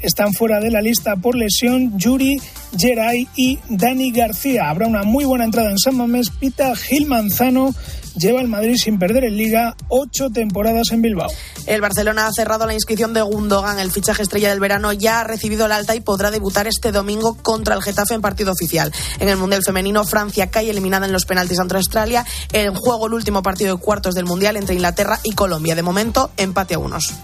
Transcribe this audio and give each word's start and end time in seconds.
Están 0.00 0.32
fuera 0.32 0.60
de 0.60 0.70
la 0.70 0.80
lista 0.80 1.16
por 1.16 1.34
lesión 1.34 1.98
Yuri 1.98 2.40
Geray 2.76 3.28
y 3.34 3.58
Dani 3.68 4.12
García. 4.12 4.70
Habrá 4.70 4.86
una 4.86 5.02
muy 5.02 5.24
buena 5.24 5.44
entrada 5.44 5.70
en 5.70 5.78
San 5.78 5.96
Mamés. 5.96 6.30
Pita 6.30 6.74
Gil 6.76 7.06
Manzano 7.06 7.74
lleva 8.16 8.40
el 8.40 8.48
Madrid 8.48 8.76
sin 8.76 8.98
perder 8.98 9.24
en 9.24 9.36
Liga 9.36 9.76
ocho 9.88 10.30
temporadas 10.30 10.92
en 10.92 11.02
Bilbao. 11.02 11.28
El 11.66 11.80
Barcelona 11.80 12.26
ha 12.26 12.32
cerrado 12.32 12.66
la 12.66 12.74
inscripción 12.74 13.12
de 13.12 13.22
Gundogan. 13.22 13.78
El 13.80 13.90
fichaje 13.90 14.22
estrella 14.22 14.50
del 14.50 14.60
verano 14.60 14.92
ya 14.92 15.20
ha 15.20 15.24
recibido 15.24 15.66
el 15.66 15.72
alta 15.72 15.96
y 15.96 16.00
podrá 16.00 16.30
debutar 16.30 16.68
este 16.68 16.92
domingo 16.92 17.34
contra 17.34 17.74
el 17.74 17.82
Getafe 17.82 18.14
en 18.14 18.20
partido 18.20 18.52
oficial. 18.52 18.92
En 19.18 19.28
el 19.28 19.36
Mundial 19.36 19.62
Femenino, 19.64 20.04
Francia 20.04 20.50
cae 20.50 20.70
eliminada 20.70 21.06
en 21.06 21.12
los 21.12 21.26
penaltis 21.26 21.58
ante 21.58 21.76
Australia. 21.76 22.24
En 22.52 22.74
juego 22.74 23.08
el 23.08 23.14
último 23.14 23.42
partido 23.42 23.74
de 23.76 23.82
cuartos 23.82 24.14
del 24.14 24.26
Mundial 24.26 24.56
entre 24.56 24.74
Inglaterra 24.74 25.18
y 25.24 25.32
Colombia. 25.32 25.74
De 25.74 25.82
momento, 25.82 26.30
empate 26.36 26.74
a 26.74 26.78
unos. 26.78 27.14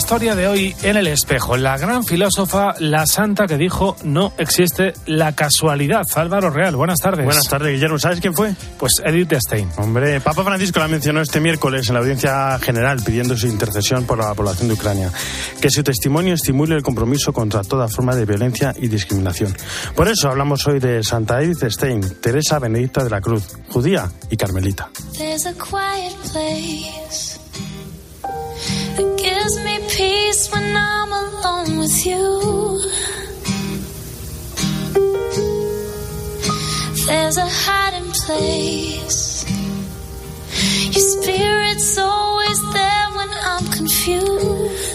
Historia 0.00 0.34
de 0.34 0.48
hoy 0.48 0.74
en 0.82 0.96
el 0.96 1.06
espejo. 1.08 1.58
La 1.58 1.76
gran 1.76 2.04
filósofa, 2.04 2.74
la 2.78 3.04
santa 3.04 3.46
que 3.46 3.58
dijo 3.58 3.96
no 4.02 4.32
existe 4.38 4.94
la 5.04 5.32
casualidad. 5.32 6.04
Álvaro 6.14 6.48
Real, 6.48 6.74
buenas 6.74 7.00
tardes. 7.00 7.26
Buenas 7.26 7.44
tardes, 7.44 7.74
Guillermo. 7.74 7.98
¿Sabes 7.98 8.18
quién 8.18 8.32
fue? 8.32 8.54
Pues 8.78 8.94
Edith 9.04 9.34
Stein. 9.34 9.68
Hombre, 9.76 10.22
Papa 10.22 10.42
Francisco 10.42 10.80
la 10.80 10.88
mencionó 10.88 11.20
este 11.20 11.38
miércoles 11.38 11.86
en 11.88 11.94
la 11.94 12.00
audiencia 12.00 12.58
general 12.60 13.02
pidiendo 13.04 13.36
su 13.36 13.46
intercesión 13.46 14.04
por 14.04 14.16
la 14.16 14.32
población 14.32 14.68
de 14.68 14.74
Ucrania. 14.74 15.12
Que 15.60 15.68
su 15.68 15.82
testimonio 15.82 16.32
estimule 16.32 16.76
el 16.76 16.82
compromiso 16.82 17.34
contra 17.34 17.60
toda 17.62 17.86
forma 17.86 18.16
de 18.16 18.24
violencia 18.24 18.74
y 18.78 18.88
discriminación. 18.88 19.54
Por 19.94 20.08
eso 20.08 20.30
hablamos 20.30 20.66
hoy 20.66 20.80
de 20.80 21.04
Santa 21.04 21.42
Edith 21.42 21.62
Stein, 21.68 22.00
Teresa 22.22 22.58
Benedicta 22.58 23.04
de 23.04 23.10
la 23.10 23.20
Cruz, 23.20 23.54
judía 23.68 24.10
y 24.30 24.38
carmelita. 24.38 24.88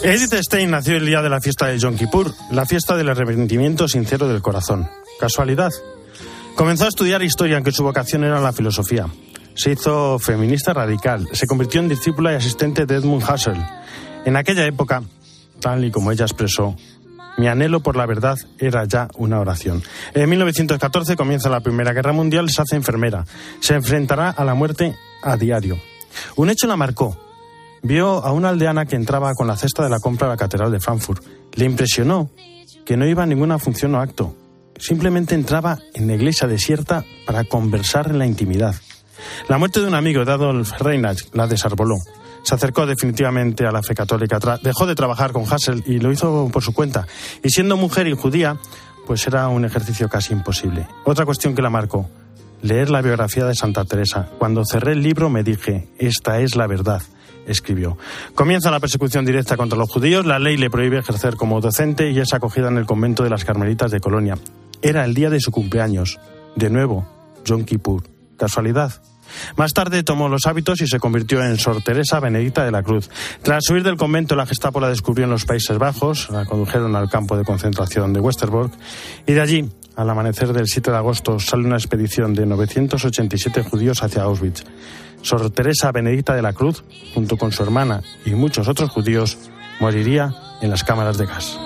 Edith 0.03 0.33
Stein 0.35 0.71
nació 0.71 0.97
el 0.97 1.05
día 1.05 1.21
de 1.21 1.29
la 1.29 1.41
fiesta 1.41 1.67
de 1.67 1.77
Yom 1.77 1.97
Kippur, 1.97 2.33
la 2.51 2.65
fiesta 2.65 2.95
del 2.95 3.09
arrepentimiento 3.09 3.87
sincero 3.87 4.27
del 4.27 4.41
corazón. 4.41 4.87
¿Casualidad? 5.19 5.71
Comenzó 6.55 6.85
a 6.85 6.89
estudiar 6.89 7.23
historia, 7.23 7.57
aunque 7.57 7.71
su 7.71 7.83
vocación 7.83 8.23
era 8.23 8.39
la 8.39 8.53
filosofía. 8.53 9.07
Se 9.55 9.71
hizo 9.71 10.19
feminista 10.19 10.73
radical, 10.73 11.27
se 11.33 11.47
convirtió 11.47 11.81
en 11.81 11.89
discípula 11.89 12.31
y 12.31 12.35
asistente 12.35 12.85
de 12.85 12.95
Edmund 12.95 13.23
Husserl. 13.23 13.65
En 14.25 14.35
aquella 14.35 14.65
época, 14.65 15.03
tal 15.59 15.85
y 15.85 15.91
como 15.91 16.11
ella 16.11 16.25
expresó, 16.25 16.75
mi 17.37 17.47
anhelo 17.47 17.81
por 17.81 17.95
la 17.95 18.07
verdad 18.07 18.37
era 18.57 18.85
ya 18.85 19.07
una 19.17 19.39
oración. 19.39 19.83
En 20.13 20.27
1914 20.29 21.15
comienza 21.15 21.49
la 21.49 21.59
Primera 21.59 21.93
Guerra 21.93 22.11
Mundial, 22.11 22.49
se 22.49 22.61
hace 22.61 22.75
enfermera. 22.75 23.25
Se 23.59 23.75
enfrentará 23.75 24.31
a 24.31 24.43
la 24.43 24.55
muerte 24.55 24.95
a 25.21 25.37
diario. 25.37 25.77
Un 26.37 26.49
hecho 26.49 26.65
la 26.65 26.75
marcó. 26.75 27.17
Vio 27.83 28.25
a 28.25 28.31
una 28.31 28.49
aldeana 28.49 28.87
que 28.87 28.95
entraba 28.95 29.35
con 29.35 29.45
la 29.45 29.57
cesta 29.57 29.83
de 29.83 29.89
la 29.89 29.99
compra 29.99 30.25
a 30.25 30.31
la 30.31 30.37
Catedral 30.37 30.71
de 30.71 30.79
Frankfurt. 30.79 31.23
Le 31.53 31.65
impresionó 31.65 32.31
que 32.83 32.97
no 32.97 33.05
iba 33.05 33.23
a 33.23 33.27
ninguna 33.27 33.59
función 33.59 33.93
o 33.93 33.99
acto. 33.99 34.35
Simplemente 34.77 35.35
entraba 35.35 35.77
en 35.93 36.07
la 36.07 36.15
iglesia 36.15 36.47
desierta 36.47 37.05
para 37.27 37.43
conversar 37.43 38.09
en 38.09 38.17
la 38.17 38.25
intimidad. 38.25 38.75
La 39.49 39.59
muerte 39.59 39.81
de 39.81 39.87
un 39.87 39.93
amigo 39.93 40.25
de 40.25 40.31
Adolf 40.31 40.71
Reinach 40.79 41.21
la 41.33 41.47
desarboló 41.47 41.97
se 42.45 42.53
acercó 42.53 42.85
definitivamente 42.85 43.65
a 43.65 43.71
la 43.71 43.81
fe 43.81 43.95
católica. 43.95 44.37
dejó 44.61 44.85
de 44.85 44.93
trabajar 44.93 45.31
con 45.31 45.51
Hassel 45.51 45.83
y 45.87 45.97
lo 45.97 46.11
hizo 46.11 46.47
por 46.53 46.63
su 46.63 46.73
cuenta. 46.73 47.07
Y 47.43 47.49
siendo 47.49 47.75
mujer 47.75 48.07
y 48.07 48.15
judía, 48.15 48.57
pues 49.07 49.25
era 49.25 49.47
un 49.47 49.65
ejercicio 49.65 50.07
casi 50.07 50.33
imposible. 50.33 50.87
Otra 51.05 51.25
cuestión 51.25 51.55
que 51.55 51.63
la 51.63 51.71
marcó, 51.71 52.07
leer 52.61 52.91
la 52.91 53.01
biografía 53.01 53.45
de 53.45 53.55
Santa 53.55 53.83
Teresa. 53.85 54.29
Cuando 54.37 54.63
cerré 54.63 54.91
el 54.91 55.01
libro 55.01 55.27
me 55.31 55.43
dije, 55.43 55.87
esta 55.97 56.39
es 56.39 56.55
la 56.55 56.67
verdad 56.67 57.01
escribió. 57.47 57.97
Comienza 58.33 58.71
la 58.71 58.79
persecución 58.79 59.25
directa 59.25 59.55
contra 59.57 59.77
los 59.77 59.89
judíos, 59.89 60.25
la 60.25 60.39
ley 60.39 60.57
le 60.57 60.71
prohíbe 60.71 60.97
ejercer 60.97 61.35
como 61.35 61.61
docente 61.61 62.09
y 62.09 62.19
es 62.19 62.33
acogida 62.33 62.69
en 62.69 62.77
el 62.77 62.87
convento 62.87 63.23
de 63.23 63.29
las 63.29 63.45
Carmelitas 63.45 63.91
de 63.91 63.99
Colonia. 63.99 64.35
Era 64.81 65.05
el 65.05 65.13
día 65.13 65.29
de 65.29 65.39
su 65.39 65.51
cumpleaños. 65.51 66.19
De 66.55 66.69
nuevo, 66.69 67.07
John 67.47 67.65
Kippur. 67.65 68.03
¿Casualidad? 68.37 69.01
Más 69.57 69.73
tarde 69.73 70.03
tomó 70.03 70.29
los 70.29 70.45
hábitos 70.45 70.81
y 70.81 70.87
se 70.87 70.99
convirtió 70.99 71.43
en 71.43 71.57
Sor 71.57 71.81
Teresa 71.81 72.19
Benedicta 72.19 72.63
de 72.63 72.71
la 72.71 72.83
Cruz. 72.83 73.09
Tras 73.41 73.69
huir 73.69 73.83
del 73.83 73.97
convento, 73.97 74.35
la 74.35 74.45
Gestapo 74.45 74.79
la 74.79 74.89
descubrió 74.89 75.25
en 75.25 75.31
los 75.31 75.45
Países 75.45 75.77
Bajos, 75.77 76.29
la 76.29 76.45
condujeron 76.45 76.95
al 76.95 77.09
campo 77.09 77.37
de 77.37 77.43
concentración 77.43 78.13
de 78.13 78.19
Westerbork 78.19 78.73
y 79.25 79.33
de 79.33 79.41
allí, 79.41 79.69
al 79.95 80.09
amanecer 80.09 80.53
del 80.53 80.67
7 80.67 80.91
de 80.91 80.97
agosto, 80.97 81.39
sale 81.39 81.65
una 81.65 81.77
expedición 81.77 82.33
de 82.33 82.45
987 82.45 83.63
judíos 83.63 84.03
hacia 84.03 84.23
Auschwitz. 84.23 84.63
Sor 85.21 85.49
Teresa 85.49 85.91
Benedicta 85.91 86.35
de 86.35 86.41
la 86.41 86.53
Cruz, 86.53 86.83
junto 87.13 87.37
con 87.37 87.51
su 87.51 87.63
hermana 87.63 88.01
y 88.25 88.31
muchos 88.31 88.67
otros 88.67 88.91
judíos, 88.91 89.37
moriría 89.79 90.33
en 90.61 90.69
las 90.69 90.83
cámaras 90.83 91.17
de 91.17 91.25
gas. 91.25 91.57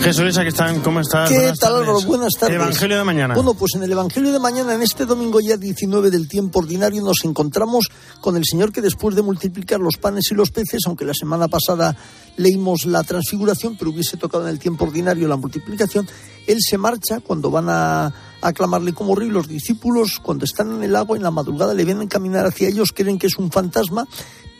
Jesús, 0.00 0.38
aquí 0.38 0.48
están, 0.48 0.80
¿cómo 0.80 1.00
estás? 1.00 1.28
¿Qué 1.28 1.52
tal, 1.60 1.76
Álvaro? 1.76 2.00
Buenas 2.02 2.32
tardes. 2.38 2.56
Evangelio 2.56 2.96
de 2.96 3.04
mañana. 3.04 3.34
Bueno, 3.34 3.54
pues 3.54 3.74
en 3.74 3.82
el 3.82 3.92
Evangelio 3.92 4.32
de 4.32 4.38
mañana, 4.38 4.74
en 4.74 4.82
este 4.82 5.04
domingo 5.04 5.40
ya 5.40 5.56
19 5.56 6.10
del 6.10 6.28
tiempo 6.28 6.60
ordinario, 6.60 7.02
nos 7.02 7.24
encontramos 7.24 7.88
con 8.20 8.36
el 8.36 8.44
Señor 8.44 8.72
que 8.72 8.80
después 8.80 9.16
de 9.16 9.22
multiplicar 9.22 9.80
los 9.80 9.96
panes 9.96 10.30
y 10.30 10.34
los 10.34 10.50
peces, 10.50 10.82
aunque 10.86 11.04
la 11.04 11.14
semana 11.14 11.48
pasada 11.48 11.96
leímos 12.36 12.86
la 12.86 13.02
transfiguración, 13.02 13.76
pero 13.76 13.90
hubiese 13.90 14.16
tocado 14.16 14.44
en 14.44 14.50
el 14.50 14.58
tiempo 14.58 14.84
ordinario 14.84 15.28
la 15.28 15.36
multiplicación, 15.36 16.08
Él 16.46 16.58
se 16.60 16.78
marcha 16.78 17.20
cuando 17.20 17.50
van 17.50 17.68
a 17.68 18.12
aclamarle 18.40 18.92
como 18.92 19.14
rey 19.14 19.28
los 19.28 19.48
discípulos, 19.48 20.20
cuando 20.22 20.44
están 20.44 20.70
en 20.76 20.84
el 20.84 20.96
agua, 20.96 21.16
en 21.16 21.24
la 21.24 21.30
madrugada 21.30 21.74
le 21.74 21.84
ven 21.84 22.06
caminar 22.06 22.46
hacia 22.46 22.68
ellos, 22.68 22.92
creen 22.94 23.18
que 23.18 23.26
es 23.26 23.36
un 23.36 23.50
fantasma, 23.50 24.06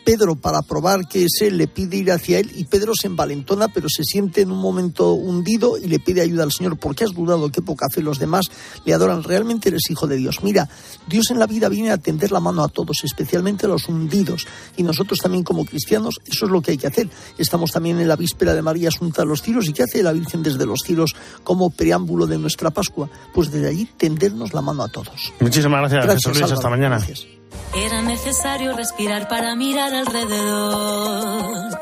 Pedro, 0.03 0.35
para 0.35 0.61
probar 0.61 1.07
que 1.07 1.25
es 1.25 1.41
él, 1.41 1.57
le 1.57 1.67
pide 1.67 1.97
ir 1.97 2.11
hacia 2.11 2.39
él 2.39 2.51
y 2.55 2.65
Pedro 2.65 2.93
se 2.95 3.07
envalentona, 3.07 3.67
pero 3.67 3.87
se 3.89 4.03
siente 4.03 4.41
en 4.41 4.51
un 4.51 4.59
momento 4.59 5.13
hundido 5.13 5.77
y 5.77 5.87
le 5.87 5.99
pide 5.99 6.21
ayuda 6.21 6.43
al 6.43 6.51
Señor. 6.51 6.77
¿Por 6.77 6.95
qué 6.95 7.03
has 7.03 7.13
dudado? 7.13 7.51
¿Qué 7.51 7.61
poca 7.61 7.87
fe 7.93 8.01
los 8.01 8.19
demás 8.19 8.45
le 8.85 8.93
adoran? 8.93 9.23
Realmente 9.23 9.69
eres 9.69 9.89
hijo 9.89 10.07
de 10.07 10.17
Dios. 10.17 10.43
Mira, 10.43 10.67
Dios 11.07 11.31
en 11.31 11.39
la 11.39 11.47
vida 11.47 11.69
viene 11.69 11.91
a 11.91 11.97
tender 11.97 12.31
la 12.31 12.39
mano 12.39 12.63
a 12.63 12.69
todos, 12.69 13.03
especialmente 13.03 13.65
a 13.65 13.69
los 13.69 13.87
hundidos. 13.87 14.47
Y 14.77 14.83
nosotros 14.83 15.19
también 15.19 15.43
como 15.43 15.65
cristianos, 15.65 16.19
eso 16.25 16.45
es 16.45 16.51
lo 16.51 16.61
que 16.61 16.71
hay 16.71 16.77
que 16.77 16.87
hacer. 16.87 17.09
Estamos 17.37 17.71
también 17.71 17.99
en 17.99 18.07
la 18.07 18.15
víspera 18.15 18.53
de 18.53 18.61
María 18.61 18.89
Asunta 18.89 19.21
a 19.21 19.25
los 19.25 19.41
cielos. 19.41 19.67
¿Y 19.67 19.73
qué 19.73 19.83
hace 19.83 20.03
la 20.03 20.11
Virgen 20.11 20.43
desde 20.43 20.65
los 20.65 20.79
cielos 20.83 21.15
como 21.43 21.69
preámbulo 21.69 22.27
de 22.27 22.37
nuestra 22.37 22.71
Pascua? 22.71 23.09
Pues 23.33 23.51
desde 23.51 23.67
allí 23.67 23.85
tendernos 23.97 24.53
la 24.53 24.61
mano 24.61 24.83
a 24.83 24.87
todos. 24.87 25.33
Muchísimas 25.39 25.79
gracias, 25.81 26.05
gracias 26.05 26.33
Jesús 26.33 26.51
Hasta 26.51 26.69
mañana. 26.69 26.97
Gracias. 26.97 27.38
Era 27.75 28.01
necesario 28.01 28.75
respirar 28.75 29.27
para 29.27 29.55
mirar 29.55 29.93
alrededor. 29.93 31.79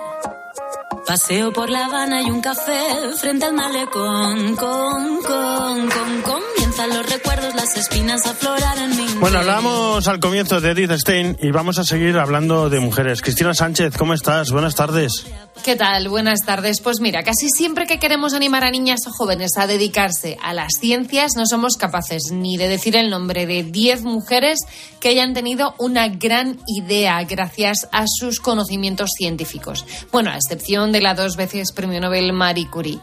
Paseo 1.08 1.54
por 1.54 1.70
La 1.70 1.86
Habana 1.86 2.22
y 2.22 2.30
un 2.30 2.42
café 2.42 2.82
frente 3.16 3.46
al 3.46 3.54
malecón. 3.54 4.56
Con, 4.56 5.22
con, 5.24 5.90
con, 5.90 6.47
comienzan 6.78 7.04
los 7.04 7.12
recuerdos, 7.12 7.56
las 7.56 7.76
espinas 7.76 8.26
aflorar 8.28 8.78
en 8.78 8.96
mi. 8.96 9.08
Bueno, 9.20 9.40
hablamos 9.40 10.08
al 10.08 10.20
comienzo 10.20 10.62
de 10.62 10.72
Edith 10.72 10.92
Stein 10.92 11.36
y 11.42 11.50
vamos 11.50 11.80
a 11.80 11.84
seguir 11.84 12.18
hablando 12.18 12.70
de 12.70 12.80
mujeres. 12.80 13.22
Cristina 13.22 13.54
Sánchez, 13.54 13.98
¿cómo 13.98 14.14
estás? 14.14 14.52
Buenas 14.52 14.76
tardes. 14.76 15.26
¿Qué 15.64 15.76
tal? 15.76 16.08
Buenas 16.08 16.42
tardes. 16.46 16.80
Pues 16.82 17.00
mira, 17.00 17.24
casi 17.24 17.50
siempre 17.50 17.88
que 17.88 17.98
queremos 17.98 18.34
animar 18.34 18.64
a 18.64 18.70
niñas 18.70 19.00
o 19.08 19.12
jóvenes 19.12 19.58
a 19.58 19.66
dedicarse 19.66 20.38
a 20.44 20.54
las 20.54 20.74
ciencias, 20.80 21.32
no 21.36 21.48
somos 21.48 21.78
capaces 21.78 22.32
ni 22.32 22.58
de 22.58 22.68
decir 22.68 22.96
el 22.96 23.10
nombre 23.10 23.48
de 23.48 23.64
10 23.64 24.04
mujeres 24.04 24.60
que 25.00 25.10
hayan 25.10 25.34
tenido 25.34 25.74
una 25.80 26.10
gran 26.10 26.60
idea 26.68 27.24
gracias 27.24 27.88
a 27.92 28.06
sus 28.08 28.40
conocimientos 28.40 29.12
científicos. 29.18 29.86
Bueno, 30.12 30.30
a 30.30 30.36
excepción 30.36 30.92
de 30.92 31.02
la 31.02 31.16
dos 31.16 31.38
veces 31.38 31.72
premio 31.72 32.00
Nobel 32.00 32.34
Marie 32.34 32.70
Curie. 32.70 33.00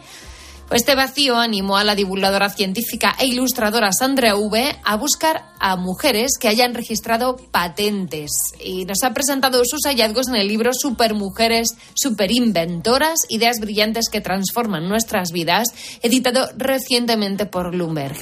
Este 0.74 0.96
vacío 0.96 1.36
animó 1.36 1.76
a 1.76 1.84
la 1.84 1.94
divulgadora 1.94 2.50
científica 2.50 3.14
e 3.20 3.26
ilustradora 3.26 3.92
Sandra 3.92 4.34
V 4.34 4.76
a 4.82 4.96
buscar 4.96 5.44
a 5.60 5.76
mujeres 5.76 6.32
que 6.40 6.48
hayan 6.48 6.74
registrado 6.74 7.36
patentes 7.52 8.32
y 8.58 8.84
nos 8.84 9.04
ha 9.04 9.14
presentado 9.14 9.62
sus 9.64 9.82
hallazgos 9.86 10.26
en 10.26 10.34
el 10.34 10.48
libro 10.48 10.72
Supermujeres, 10.74 11.76
Superinventoras, 11.94 13.20
ideas 13.28 13.60
brillantes 13.60 14.08
que 14.10 14.20
transforman 14.20 14.88
nuestras 14.88 15.30
vidas, 15.30 15.68
editado 16.02 16.48
recientemente 16.56 17.46
por 17.46 17.70
Bloomberg. 17.70 18.16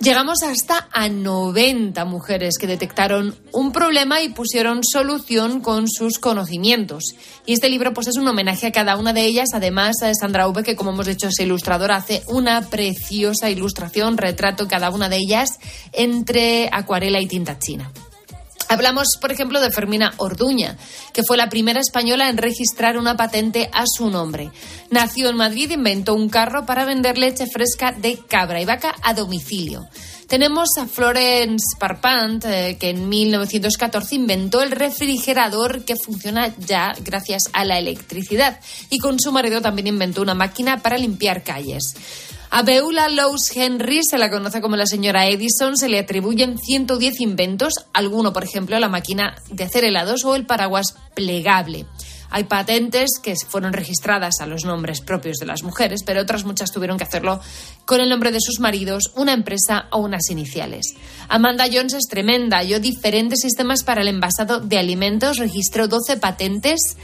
Llegamos 0.00 0.44
hasta 0.44 0.88
a 0.92 1.08
90 1.08 2.04
mujeres 2.04 2.56
que 2.56 2.68
detectaron 2.68 3.34
un 3.52 3.72
problema 3.72 4.22
y 4.22 4.28
pusieron 4.28 4.84
solución 4.84 5.60
con 5.60 5.88
sus 5.88 6.20
conocimientos. 6.20 7.16
Y 7.46 7.54
este 7.54 7.68
libro 7.68 7.92
pues 7.92 8.06
es 8.06 8.16
un 8.16 8.28
homenaje 8.28 8.68
a 8.68 8.72
cada 8.72 8.96
una 8.96 9.12
de 9.12 9.22
ellas. 9.22 9.48
Además, 9.54 9.96
a 10.02 10.14
Sandra 10.14 10.46
V, 10.46 10.62
que 10.62 10.76
como 10.76 10.92
hemos 10.92 11.06
dicho 11.06 11.26
es 11.26 11.40
ilustradora, 11.40 11.96
hace 11.96 12.22
una 12.28 12.60
preciosa 12.70 13.50
ilustración, 13.50 14.18
retrato 14.18 14.68
cada 14.68 14.90
una 14.90 15.08
de 15.08 15.16
ellas 15.16 15.58
entre 15.92 16.70
acuarela 16.72 17.20
y 17.20 17.26
tinta 17.26 17.58
china. 17.58 17.90
Hablamos, 18.68 19.08
por 19.20 19.32
ejemplo, 19.32 19.60
de 19.60 19.70
Fermina 19.70 20.12
Orduña, 20.18 20.76
que 21.12 21.22
fue 21.22 21.38
la 21.38 21.48
primera 21.48 21.80
española 21.80 22.28
en 22.28 22.36
registrar 22.36 22.98
una 22.98 23.16
patente 23.16 23.70
a 23.72 23.84
su 23.86 24.10
nombre. 24.10 24.50
Nació 24.90 25.30
en 25.30 25.36
Madrid, 25.36 25.70
inventó 25.70 26.14
un 26.14 26.28
carro 26.28 26.66
para 26.66 26.84
vender 26.84 27.16
leche 27.16 27.46
fresca 27.46 27.92
de 27.92 28.18
cabra 28.28 28.60
y 28.60 28.66
vaca 28.66 28.94
a 29.02 29.14
domicilio. 29.14 29.88
Tenemos 30.28 30.68
a 30.78 30.84
Florence 30.84 31.64
Parpant, 31.78 32.44
eh, 32.44 32.76
que 32.78 32.90
en 32.90 33.08
1914 33.08 34.14
inventó 34.14 34.60
el 34.60 34.72
refrigerador 34.72 35.86
que 35.86 35.96
funciona 35.96 36.54
ya 36.58 36.92
gracias 37.02 37.44
a 37.54 37.64
la 37.64 37.78
electricidad. 37.78 38.60
Y 38.90 38.98
con 38.98 39.18
su 39.18 39.32
marido 39.32 39.62
también 39.62 39.86
inventó 39.86 40.20
una 40.20 40.34
máquina 40.34 40.82
para 40.82 40.98
limpiar 40.98 41.42
calles. 41.42 41.94
A 42.50 42.62
Beula 42.62 43.08
Lowes 43.10 43.54
Henry, 43.54 44.00
se 44.08 44.16
la 44.16 44.30
conoce 44.30 44.62
como 44.62 44.76
la 44.76 44.86
señora 44.86 45.26
Edison, 45.26 45.76
se 45.76 45.88
le 45.88 45.98
atribuyen 45.98 46.56
110 46.58 47.20
inventos, 47.20 47.74
alguno, 47.92 48.32
por 48.32 48.42
ejemplo, 48.42 48.78
la 48.78 48.88
máquina 48.88 49.36
de 49.50 49.64
hacer 49.64 49.84
helados 49.84 50.24
o 50.24 50.34
el 50.34 50.46
paraguas 50.46 50.94
plegable. 51.14 51.84
Hay 52.30 52.44
patentes 52.44 53.10
que 53.22 53.34
fueron 53.36 53.72
registradas 53.72 54.40
a 54.40 54.46
los 54.46 54.64
nombres 54.64 55.00
propios 55.00 55.38
de 55.38 55.46
las 55.46 55.62
mujeres, 55.62 56.02
pero 56.04 56.20
otras 56.20 56.44
muchas 56.44 56.72
tuvieron 56.72 56.98
que 56.98 57.04
hacerlo 57.04 57.40
con 57.84 58.00
el 58.00 58.08
nombre 58.08 58.32
de 58.32 58.40
sus 58.40 58.60
maridos, 58.60 59.12
una 59.14 59.32
empresa 59.32 59.86
o 59.90 59.98
unas 59.98 60.30
iniciales. 60.30 60.94
Amanda 61.28 61.66
Jones 61.70 61.94
es 61.94 62.06
tremenda, 62.08 62.58
halló 62.58 62.80
diferentes 62.80 63.40
sistemas 63.40 63.82
para 63.82 64.02
el 64.02 64.08
envasado 64.08 64.60
de 64.60 64.78
alimentos, 64.78 65.38
registró 65.38 65.88
12 65.88 66.16
patentes 66.18 66.96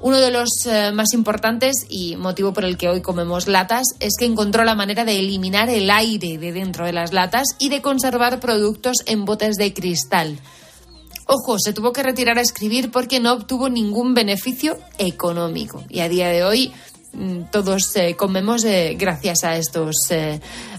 uno 0.00 0.18
de 0.18 0.30
los 0.30 0.66
eh, 0.66 0.92
más 0.92 1.12
importantes 1.12 1.86
y 1.88 2.16
motivo 2.16 2.52
por 2.52 2.64
el 2.64 2.78
que 2.78 2.88
hoy 2.88 3.02
comemos 3.02 3.48
latas 3.48 3.84
es 4.00 4.14
que 4.18 4.24
encontró 4.24 4.64
la 4.64 4.74
manera 4.74 5.04
de 5.04 5.18
eliminar 5.18 5.68
el 5.68 5.90
aire 5.90 6.38
de 6.38 6.52
dentro 6.52 6.86
de 6.86 6.92
las 6.92 7.12
latas 7.12 7.48
y 7.58 7.68
de 7.68 7.82
conservar 7.82 8.40
productos 8.40 8.98
en 9.06 9.26
botes 9.26 9.56
de 9.56 9.74
cristal. 9.74 10.38
Ojo, 11.26 11.58
se 11.58 11.72
tuvo 11.72 11.92
que 11.92 12.02
retirar 12.02 12.38
a 12.38 12.40
escribir 12.40 12.90
porque 12.90 13.20
no 13.20 13.34
obtuvo 13.34 13.68
ningún 13.68 14.14
beneficio 14.14 14.78
económico. 14.98 15.84
Y 15.90 16.00
a 16.00 16.08
día 16.08 16.28
de 16.28 16.44
hoy 16.44 16.72
mm, 17.12 17.50
todos 17.52 17.94
eh, 17.96 18.16
comemos 18.16 18.64
eh, 18.64 18.96
gracias 18.98 19.44
a 19.44 19.56
estos 19.56 19.96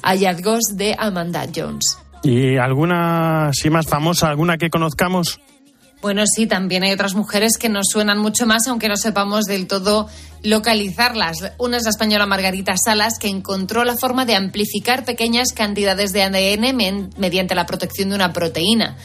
hallazgos 0.02 0.64
de 0.74 0.96
Amanda 0.98 1.46
Jones. 1.56 1.98
¿Y 2.24 2.58
alguna, 2.58 3.52
sí 3.54 3.70
más 3.70 3.88
famosa, 3.88 4.30
alguna 4.30 4.58
que 4.58 4.70
conozcamos? 4.70 5.40
Bueno, 6.02 6.24
sí, 6.26 6.48
también 6.48 6.82
hay 6.82 6.92
otras 6.92 7.14
mujeres 7.14 7.58
que 7.58 7.70
nos 7.70 7.88
suenan 7.92 8.18
mucho 8.18 8.48
más, 8.48 8.68
aunque 8.68 8.90
no 8.90 8.98
sepamos 8.98 9.46
del 9.46 9.68
todo 9.68 10.10
localizarlas. 10.42 11.38
Una 11.60 11.78
es 11.78 11.84
la 11.84 11.92
española 11.92 12.26
Margarita 12.26 12.74
Salas, 12.76 13.20
que 13.20 13.28
encontró 13.28 13.84
la 13.84 13.96
forma 13.96 14.26
de 14.26 14.36
amplificar 14.36 15.06
pequeñas 15.06 15.54
cantidades 15.54 16.12
de 16.12 16.24
ADN 16.24 17.12
mediante 17.18 17.54
la 17.54 17.68
protección 17.68 18.10
de 18.10 18.16
una 18.16 18.34
proteína. 18.34 18.98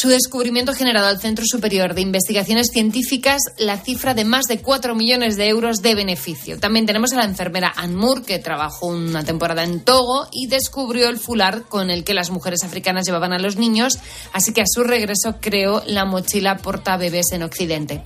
Su 0.00 0.08
descubrimiento 0.08 0.72
ha 0.72 0.74
generado 0.74 1.08
al 1.08 1.20
Centro 1.20 1.44
Superior 1.46 1.92
de 1.92 2.00
Investigaciones 2.00 2.68
Científicas 2.72 3.42
la 3.58 3.76
cifra 3.76 4.14
de 4.14 4.24
más 4.24 4.46
de 4.46 4.62
4 4.62 4.94
millones 4.94 5.36
de 5.36 5.46
euros 5.48 5.82
de 5.82 5.94
beneficio. 5.94 6.58
También 6.58 6.86
tenemos 6.86 7.12
a 7.12 7.16
la 7.16 7.26
enfermera 7.26 7.74
Moore, 7.86 8.22
que 8.22 8.38
trabajó 8.38 8.86
una 8.86 9.24
temporada 9.24 9.62
en 9.62 9.80
Togo 9.80 10.26
y 10.32 10.46
descubrió 10.46 11.10
el 11.10 11.18
fular 11.18 11.64
con 11.64 11.90
el 11.90 12.02
que 12.02 12.14
las 12.14 12.30
mujeres 12.30 12.64
africanas 12.64 13.04
llevaban 13.04 13.34
a 13.34 13.38
los 13.38 13.56
niños, 13.56 13.98
así 14.32 14.54
que 14.54 14.62
a 14.62 14.66
su 14.66 14.84
regreso 14.84 15.36
creó 15.38 15.82
la 15.86 16.06
mochila 16.06 16.56
porta 16.56 16.96
bebés 16.96 17.32
en 17.32 17.42
Occidente. 17.42 18.02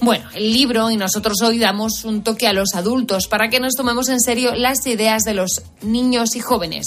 Bueno, 0.00 0.28
el 0.34 0.52
libro 0.52 0.90
y 0.90 0.98
nosotros 0.98 1.40
hoy 1.40 1.58
damos 1.58 2.04
un 2.04 2.22
toque 2.22 2.48
a 2.48 2.52
los 2.52 2.74
adultos 2.74 3.28
para 3.28 3.48
que 3.48 3.60
nos 3.60 3.76
tomemos 3.76 4.10
en 4.10 4.20
serio 4.20 4.54
las 4.54 4.86
ideas 4.86 5.22
de 5.22 5.32
los 5.32 5.62
niños 5.80 6.36
y 6.36 6.40
jóvenes. 6.40 6.84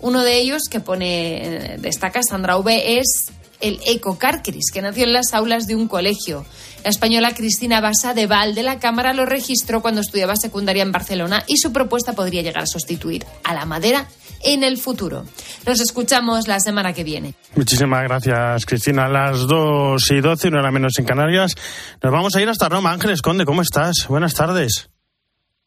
Uno 0.00 0.24
de 0.24 0.40
ellos 0.40 0.62
que 0.68 0.80
pone, 0.80 1.76
destaca 1.78 2.20
Sandra 2.24 2.56
V, 2.56 2.98
es 2.98 3.30
el 3.60 3.80
Eco 3.86 4.18
Carcris, 4.18 4.70
que 4.72 4.82
nació 4.82 5.04
en 5.04 5.12
las 5.12 5.32
aulas 5.32 5.66
de 5.66 5.74
un 5.74 5.88
colegio. 5.88 6.44
La 6.84 6.90
española 6.90 7.34
Cristina 7.34 7.80
Basa 7.80 8.14
de 8.14 8.26
Val 8.26 8.54
de 8.54 8.62
la 8.62 8.78
Cámara 8.78 9.12
lo 9.12 9.26
registró 9.26 9.82
cuando 9.82 10.00
estudiaba 10.00 10.36
secundaria 10.36 10.82
en 10.82 10.92
Barcelona 10.92 11.44
y 11.46 11.58
su 11.58 11.72
propuesta 11.72 12.14
podría 12.14 12.42
llegar 12.42 12.62
a 12.62 12.66
sustituir 12.66 13.24
a 13.44 13.54
la 13.54 13.66
madera 13.66 14.06
en 14.42 14.64
el 14.64 14.78
futuro. 14.78 15.24
Nos 15.66 15.80
escuchamos 15.80 16.48
la 16.48 16.60
semana 16.60 16.92
que 16.92 17.04
viene. 17.04 17.34
Muchísimas 17.54 18.02
gracias, 18.04 18.64
Cristina. 18.64 19.08
las 19.08 19.46
2 19.46 20.10
y 20.10 20.20
12, 20.20 20.48
una 20.48 20.60
hora 20.60 20.70
menos 20.70 20.98
en 20.98 21.04
Canarias. 21.04 21.54
Nos 22.02 22.12
vamos 22.12 22.34
a 22.34 22.40
ir 22.40 22.48
hasta 22.48 22.68
Roma. 22.68 22.92
Ángeles 22.92 23.22
Conde, 23.22 23.44
¿cómo 23.44 23.62
estás? 23.62 24.06
Buenas 24.08 24.34
tardes. 24.34 24.90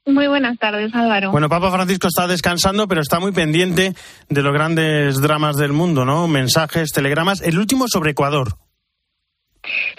Muy 0.06 0.28
buenas 0.28 0.58
tardes, 0.60 0.94
Álvaro. 0.94 1.32
Bueno, 1.32 1.48
Papa 1.48 1.72
Francisco 1.72 2.08
está 2.08 2.28
descansando, 2.28 2.88
pero 2.90 3.00
está 3.00 3.22
muy 3.22 3.32
pendiente 3.32 3.94
de 4.30 4.42
los 4.42 4.52
grandes 4.54 5.22
dramas 5.22 5.56
del 5.56 5.72
mundo, 5.72 6.04
¿no? 6.04 6.28
Mensajes, 6.28 6.92
telegramas. 6.92 7.42
El 7.42 7.58
último 7.58 7.86
sobre 7.88 8.12
Ecuador. 8.12 8.58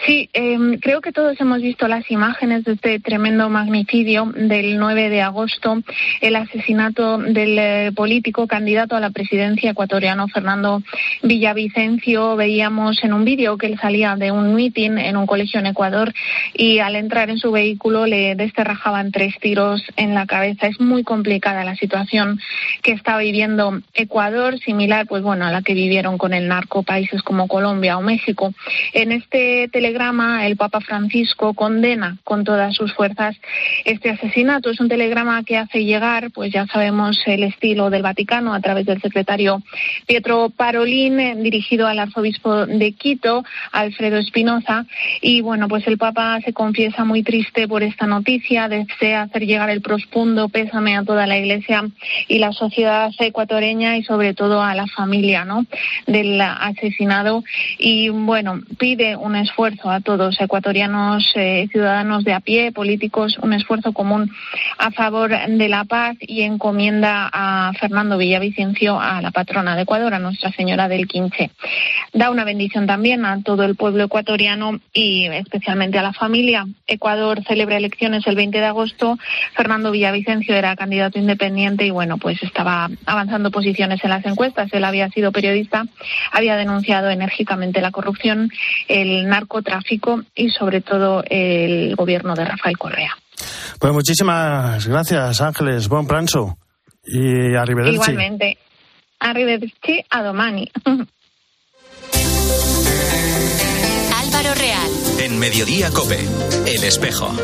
Sí, 0.06 0.28
em, 0.34 0.78
creo 0.78 1.00
que 1.00 1.12
todos 1.12 1.40
hemos 1.40 1.62
visto 1.62 1.88
las 1.88 2.10
imágenes 2.10 2.64
de 2.64 2.72
este 2.72 3.00
tremendo 3.00 3.48
magnicidio 3.48 4.30
del 4.36 4.78
9 4.78 5.08
de 5.08 5.22
agosto, 5.22 5.82
el 6.20 6.36
asesinato 6.36 7.16
del 7.18 7.58
eh, 7.58 7.92
político 7.94 8.46
candidato 8.46 8.94
a 8.94 9.00
la 9.00 9.10
presidencia 9.10 9.70
ecuatoriano 9.70 10.28
Fernando 10.28 10.82
Villavicencio. 11.22 12.36
Veíamos 12.36 13.02
en 13.04 13.14
un 13.14 13.24
vídeo 13.24 13.56
que 13.56 13.68
él 13.68 13.78
salía 13.80 14.16
de 14.16 14.32
un 14.32 14.54
mitin 14.54 14.98
en 14.98 15.16
un 15.16 15.26
colegio 15.26 15.60
en 15.60 15.66
Ecuador 15.66 16.12
y 16.52 16.80
al 16.80 16.96
entrar 16.96 17.30
en 17.30 17.38
su 17.38 17.50
vehículo 17.50 18.06
le 18.06 18.34
desterrajaban 18.34 19.12
tres 19.12 19.34
tiros 19.40 19.82
en 19.96 20.14
la 20.14 20.26
cabeza. 20.26 20.66
Es 20.66 20.78
muy 20.78 21.04
complicada 21.04 21.64
la 21.64 21.76
situación 21.76 22.38
que 22.82 22.92
está 22.92 23.16
viviendo 23.16 23.80
Ecuador, 23.94 24.58
similar, 24.58 25.06
pues 25.06 25.22
bueno, 25.22 25.46
a 25.46 25.50
la 25.50 25.62
que 25.62 25.72
vivieron 25.72 26.18
con 26.18 26.34
el 26.34 26.48
narco 26.48 26.82
países 26.82 27.22
como 27.22 27.48
Colombia 27.48 27.96
o 27.96 28.02
México. 28.02 28.52
En 28.92 29.12
este 29.12 29.53
telegrama 29.70 30.46
el 30.46 30.56
Papa 30.56 30.80
Francisco 30.80 31.54
condena 31.54 32.18
con 32.24 32.44
todas 32.44 32.74
sus 32.74 32.92
fuerzas 32.94 33.36
este 33.84 34.10
asesinato. 34.10 34.70
Es 34.70 34.80
un 34.80 34.88
telegrama 34.88 35.42
que 35.44 35.56
hace 35.56 35.84
llegar, 35.84 36.30
pues 36.30 36.52
ya 36.52 36.66
sabemos, 36.66 37.16
el 37.26 37.44
estilo 37.44 37.90
del 37.90 38.02
Vaticano 38.02 38.54
a 38.54 38.60
través 38.60 38.86
del 38.86 39.00
secretario 39.00 39.62
Pietro 40.06 40.50
Parolín, 40.50 41.20
eh, 41.20 41.36
dirigido 41.36 41.86
al 41.86 41.98
arzobispo 41.98 42.66
de 42.66 42.92
Quito, 42.92 43.44
Alfredo 43.72 44.18
Espinoza. 44.18 44.86
Y 45.20 45.40
bueno, 45.40 45.68
pues 45.68 45.86
el 45.86 45.98
Papa 45.98 46.40
se 46.44 46.52
confiesa 46.52 47.04
muy 47.04 47.22
triste 47.22 47.68
por 47.68 47.82
esta 47.82 48.06
noticia, 48.06 48.68
desea 48.68 49.22
hacer 49.22 49.46
llegar 49.46 49.70
el 49.70 49.80
profundo 49.80 50.48
pésame 50.48 50.96
a 50.96 51.04
toda 51.04 51.26
la 51.26 51.38
Iglesia 51.38 51.84
y 52.28 52.38
la 52.38 52.52
sociedad 52.52 53.10
ecuatoriana 53.18 53.96
y 53.96 54.04
sobre 54.04 54.34
todo 54.34 54.62
a 54.62 54.74
la 54.74 54.86
familia 54.86 55.44
¿no? 55.44 55.66
del 56.06 56.40
asesinado. 56.40 57.44
Y 57.78 58.08
bueno, 58.08 58.60
pide 58.78 59.16
una 59.16 59.40
esfuerzo 59.44 59.90
a 59.90 60.00
todos, 60.00 60.40
ecuatorianos, 60.40 61.32
eh, 61.36 61.68
ciudadanos 61.70 62.24
de 62.24 62.32
a 62.32 62.40
pie, 62.40 62.72
políticos, 62.72 63.38
un 63.40 63.52
esfuerzo 63.52 63.92
común 63.92 64.30
a 64.78 64.90
favor 64.90 65.30
de 65.30 65.68
la 65.68 65.84
paz 65.84 66.16
y 66.20 66.42
encomienda 66.42 67.30
a 67.32 67.72
Fernando 67.78 68.18
Villavicencio, 68.18 69.00
a 69.00 69.20
la 69.22 69.30
patrona 69.30 69.76
de 69.76 69.82
Ecuador, 69.82 70.14
a 70.14 70.18
Nuestra 70.18 70.50
Señora 70.52 70.88
del 70.88 71.06
Quinche. 71.06 71.50
Da 72.12 72.30
una 72.30 72.44
bendición 72.44 72.86
también 72.86 73.24
a 73.24 73.40
todo 73.42 73.64
el 73.64 73.76
pueblo 73.76 74.04
ecuatoriano 74.04 74.80
y 74.92 75.26
especialmente 75.26 75.98
a 75.98 76.02
la 76.02 76.12
familia. 76.12 76.66
Ecuador 76.86 77.42
celebra 77.44 77.76
elecciones 77.76 78.26
el 78.26 78.36
20 78.36 78.58
de 78.58 78.66
agosto. 78.66 79.18
Fernando 79.54 79.90
Villavicencio 79.90 80.54
era 80.54 80.76
candidato 80.76 81.18
independiente 81.18 81.86
y 81.86 81.90
bueno, 81.90 82.18
pues 82.18 82.42
estaba 82.42 82.88
avanzando 83.06 83.50
posiciones 83.50 84.02
en 84.02 84.10
las 84.10 84.24
encuestas. 84.26 84.72
Él 84.72 84.84
había 84.84 85.08
sido 85.10 85.32
periodista, 85.32 85.84
había 86.32 86.56
denunciado 86.56 87.10
enérgicamente 87.10 87.80
la 87.80 87.90
corrupción, 87.90 88.50
el 88.88 89.26
narcotráfico 89.34 90.22
y 90.34 90.50
sobre 90.50 90.80
todo 90.80 91.24
el 91.28 91.96
gobierno 91.96 92.34
de 92.34 92.44
Rafael 92.44 92.78
Correa. 92.78 93.16
Pues 93.80 93.92
muchísimas 93.92 94.86
gracias, 94.86 95.40
Ángeles. 95.40 95.88
Buen 95.88 96.06
pranzo. 96.06 96.56
Y 97.04 97.54
arrivederci. 97.54 97.94
Igualmente. 97.96 98.58
Arrivederci 99.18 100.04
a 100.08 100.22
domani. 100.22 100.70
Álvaro 104.22 104.54
Real. 104.54 104.90
En 105.20 105.38
Mediodía 105.38 105.90
Cope. 105.90 106.20
El 106.66 106.84
espejo. 106.84 107.34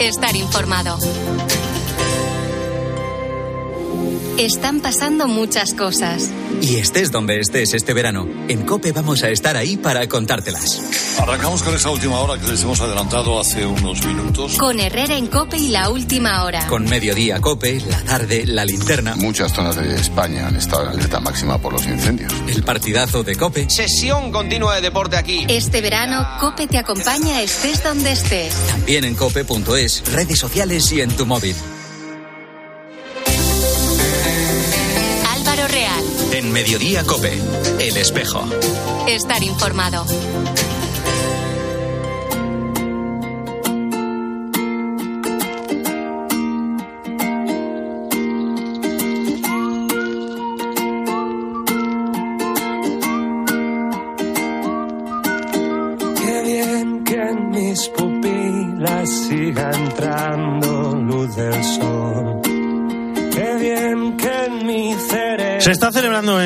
Estar 0.00 0.36
informado. 0.36 0.98
Están 4.38 4.80
pasando 4.80 5.26
muchas 5.28 5.74
cosas. 5.74 6.30
Y 6.62 6.76
estés 6.76 7.10
donde 7.10 7.40
estés 7.40 7.74
este 7.74 7.92
verano, 7.94 8.26
en 8.48 8.64
Cope 8.64 8.92
vamos 8.92 9.22
a 9.22 9.28
estar 9.28 9.56
ahí 9.56 9.76
para 9.76 10.06
contártelas. 10.08 10.99
Arrancamos 11.20 11.62
con 11.62 11.74
esa 11.74 11.90
última 11.90 12.18
hora 12.18 12.40
que 12.40 12.46
les 12.50 12.62
hemos 12.62 12.80
adelantado 12.80 13.38
hace 13.38 13.66
unos 13.66 14.04
minutos. 14.06 14.56
Con 14.56 14.80
Herrera 14.80 15.16
en 15.16 15.26
Cope 15.26 15.58
y 15.58 15.68
la 15.68 15.90
última 15.90 16.44
hora. 16.44 16.66
Con 16.66 16.84
Mediodía 16.84 17.40
Cope, 17.40 17.78
la 17.80 17.98
tarde, 17.98 18.46
la 18.46 18.64
linterna. 18.64 19.16
Muchas 19.16 19.52
zonas 19.52 19.76
de 19.76 19.96
España 19.96 20.46
han 20.46 20.56
estado 20.56 20.84
en 20.84 20.88
alerta 20.88 21.20
máxima 21.20 21.58
por 21.58 21.74
los 21.74 21.84
incendios. 21.84 22.32
El 22.48 22.62
partidazo 22.64 23.22
de 23.22 23.36
Cope. 23.36 23.68
Sesión 23.68 24.32
continua 24.32 24.76
de 24.76 24.80
deporte 24.80 25.18
aquí. 25.18 25.44
Este 25.46 25.82
verano, 25.82 26.26
Cope 26.40 26.66
te 26.66 26.78
acompaña 26.78 27.42
estés 27.42 27.84
donde 27.84 28.12
estés. 28.12 28.54
También 28.68 29.04
en 29.04 29.14
cope.es, 29.14 30.02
redes 30.12 30.38
sociales 30.38 30.90
y 30.90 31.02
en 31.02 31.14
tu 31.14 31.26
móvil. 31.26 31.54
Álvaro 35.28 35.68
Real. 35.68 36.04
En 36.32 36.50
Mediodía 36.50 37.04
Cope, 37.04 37.38
El 37.78 37.98
Espejo. 37.98 38.42
Estar 39.06 39.42
informado. 39.42 40.06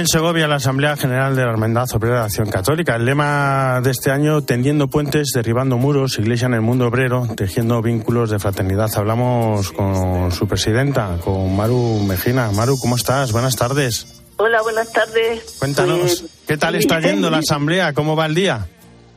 En 0.05 0.09
Segovia 0.09 0.47
la 0.47 0.57
Asamblea 0.57 0.99
General 0.99 1.35
de 1.35 1.43
la 1.47 1.53
Hermandad 1.53 1.89
Obrera 1.95 2.19
de 2.19 2.25
Acción 2.27 2.51
Católica. 2.51 2.97
El 2.97 3.07
lema 3.07 3.81
de 3.83 3.91
este 3.91 4.11
año, 4.11 4.43
tendiendo 4.43 4.87
puentes, 4.89 5.31
derribando 5.35 5.79
muros, 5.79 6.19
iglesia 6.19 6.45
en 6.45 6.53
el 6.53 6.61
mundo 6.61 6.87
obrero, 6.89 7.27
tejiendo 7.35 7.81
vínculos 7.81 8.29
de 8.29 8.39
fraternidad. 8.39 8.91
Hablamos 8.97 9.73
con 9.73 10.31
su 10.31 10.47
presidenta, 10.47 11.17
con 11.25 11.57
Maru 11.57 12.01
Mejina. 12.07 12.51
Maru, 12.51 12.79
¿cómo 12.79 12.97
estás? 12.97 13.33
Buenas 13.33 13.57
tardes. 13.57 14.07
Hola, 14.37 14.61
buenas 14.61 14.93
tardes. 14.93 15.57
Cuéntanos, 15.59 15.99
Pues, 15.99 16.25
¿qué 16.47 16.59
tal 16.59 16.75
está 16.75 17.01
yendo 17.01 17.31
la 17.31 17.39
Asamblea? 17.39 17.95
¿Cómo 17.95 18.15
va 18.15 18.27
el 18.27 18.35
día? 18.35 18.67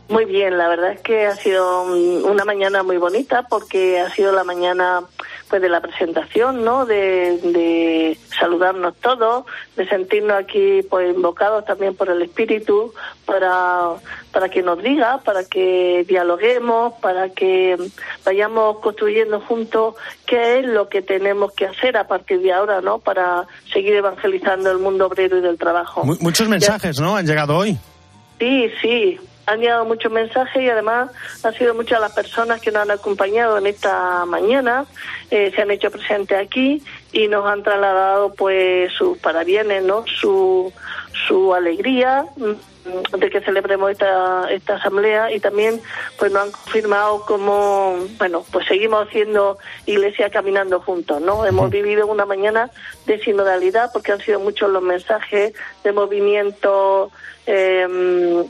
Muy 0.07 0.23
bien, 0.23 0.57
la 0.57 0.69
verdad 0.69 0.93
es 0.93 1.01
que 1.01 1.25
ha 1.25 1.35
sido 1.35 1.83
una 1.83 2.45
mañana 2.45 2.81
muy 2.83 2.95
bonita 2.95 3.43
porque 3.49 3.99
ha 3.99 4.09
sido 4.11 4.31
la 4.31 4.45
mañana 4.45 5.01
pues 5.49 5.61
de 5.61 5.69
la 5.69 5.81
presentación, 5.81 6.63
¿no? 6.65 6.85
De, 6.85 7.37
de 7.39 8.17
saludarnos 8.39 8.95
todos, 8.97 9.45
de 9.75 9.87
sentirnos 9.87 10.37
aquí 10.37 10.81
pues 10.89 11.15
invocados 11.15 11.65
también 11.65 11.95
por 11.95 12.09
el 12.09 12.21
Espíritu 12.21 12.93
para 13.25 13.91
para 14.31 14.49
que 14.49 14.61
nos 14.61 14.81
diga, 14.83 15.19
para 15.23 15.43
que 15.45 16.05
dialoguemos, 16.07 16.93
para 17.01 17.29
que 17.29 17.75
vayamos 18.25 18.79
construyendo 18.79 19.39
juntos 19.41 19.95
qué 20.27 20.59
es 20.59 20.65
lo 20.67 20.89
que 20.89 21.01
tenemos 21.01 21.53
que 21.53 21.65
hacer 21.65 21.97
a 21.97 22.07
partir 22.07 22.41
de 22.41 22.53
ahora, 22.53 22.81
¿no? 22.81 22.99
Para 22.99 23.47
seguir 23.73 23.95
evangelizando 23.95 24.69
el 24.69 24.77
mundo 24.77 25.07
obrero 25.07 25.37
y 25.37 25.41
del 25.41 25.57
trabajo. 25.57 26.03
Mu- 26.03 26.17
muchos 26.19 26.47
mensajes, 26.49 26.99
¿no? 26.99 27.15
Han 27.15 27.25
llegado 27.25 27.57
hoy. 27.57 27.77
Sí, 28.39 28.69
sí, 28.81 29.19
han 29.47 29.61
llegado 29.61 29.85
muchos 29.85 30.11
mensajes 30.11 30.61
y 30.61 30.69
además 30.69 31.09
han 31.41 31.53
sido 31.53 31.73
muchas 31.73 32.01
las 32.01 32.11
personas 32.11 32.61
que 32.61 32.71
nos 32.71 32.83
han 32.83 32.91
acompañado 32.91 33.57
en 33.57 33.65
esta 33.65 34.25
mañana, 34.25 34.85
eh, 35.31 35.51
se 35.55 35.61
han 35.61 35.71
hecho 35.71 35.89
presentes 35.89 36.37
aquí 36.37 36.83
y 37.13 37.27
nos 37.29 37.45
han 37.45 37.63
trasladado 37.63 38.33
pues 38.33 38.91
sus 38.93 39.17
parabienes, 39.17 39.83
¿no? 39.83 40.05
Su, 40.05 40.71
su 41.27 41.53
alegría 41.53 42.25
mm, 42.35 43.17
de 43.17 43.29
que 43.29 43.41
celebremos 43.41 43.91
esta, 43.91 44.51
esta 44.51 44.75
asamblea 44.75 45.31
y 45.33 45.39
también 45.39 45.81
pues 46.17 46.31
nos 46.31 46.43
han 46.43 46.51
confirmado 46.51 47.21
como, 47.25 47.97
bueno, 48.17 48.45
pues 48.51 48.67
seguimos 48.67 49.07
haciendo 49.07 49.57
iglesia 49.85 50.29
caminando 50.29 50.79
juntos, 50.79 51.21
¿no? 51.21 51.45
Hemos 51.45 51.69
vivido 51.69 52.07
una 52.07 52.25
mañana 52.25 52.69
de 53.05 53.19
sinodalidad 53.19 53.91
porque 53.91 54.11
han 54.11 54.21
sido 54.21 54.39
muchos 54.39 54.69
los 54.69 54.83
mensajes 54.83 55.53
de 55.83 55.91
movimiento 55.91 57.11
eh, 57.45 57.87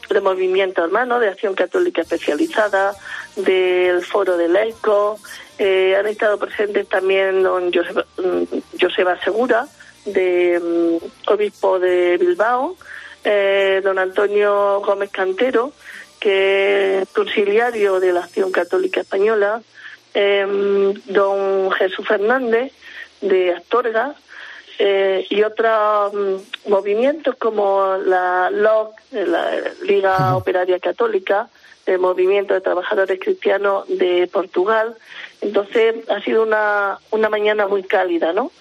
de 0.10 0.22
movimiento 0.22 0.84
hermano, 0.84 1.20
de 1.20 1.30
acción 1.30 1.54
católica 1.54 2.02
especializada, 2.02 2.96
del 3.36 4.04
foro 4.04 4.38
de 4.38 4.50
laico. 4.50 5.20
Eh, 5.60 5.96
han 5.96 6.08
estado 6.08 6.38
presentes 6.38 6.88
también 6.88 7.44
don 7.44 7.72
Joseba, 7.72 8.06
mm, 8.18 8.44
Joseba 8.80 9.20
Segura, 9.24 9.68
de 10.08 10.60
mm, 10.60 11.32
obispo 11.32 11.80
de 11.80 12.18
Bilbao, 12.18 12.76
eh, 13.24 13.82
don 13.84 14.00
Antonio 14.00 14.82
Gómez 14.82 15.12
Cantero, 15.12 15.74
que 16.20 17.02
es 17.02 17.10
conciliario 17.10 18.00
de 18.00 18.14
la 18.14 18.22
Acción 18.22 18.52
Católica 18.52 19.02
Española, 19.02 19.62
eh, 20.14 20.94
don 21.06 21.72
Jesús 21.72 22.08
Fernández, 22.08 22.72
de 23.22 23.54
Astorga, 23.54 24.16
eh, 24.80 25.26
y 25.30 25.42
otros 25.42 26.14
mm, 26.14 26.70
movimientos 26.70 27.36
como 27.36 27.98
la 27.98 28.50
LOC, 28.52 28.94
la 29.12 29.52
Liga 29.84 30.36
Operaria 30.36 30.80
Católica, 30.80 31.50
el 31.88 32.00
Movimiento 32.00 32.54
de 32.54 32.62
Trabajadores 32.62 33.20
Cristianos 33.20 33.86
de 33.88 34.30
Portugal. 34.32 34.96
Entonces 35.40 35.96
ha 36.10 36.20
sido 36.24 36.44
una, 36.44 36.98
una 37.12 37.30
mañana 37.30 37.68
muy 37.68 37.84
cálida, 37.84 38.34
¿no? 38.34 38.52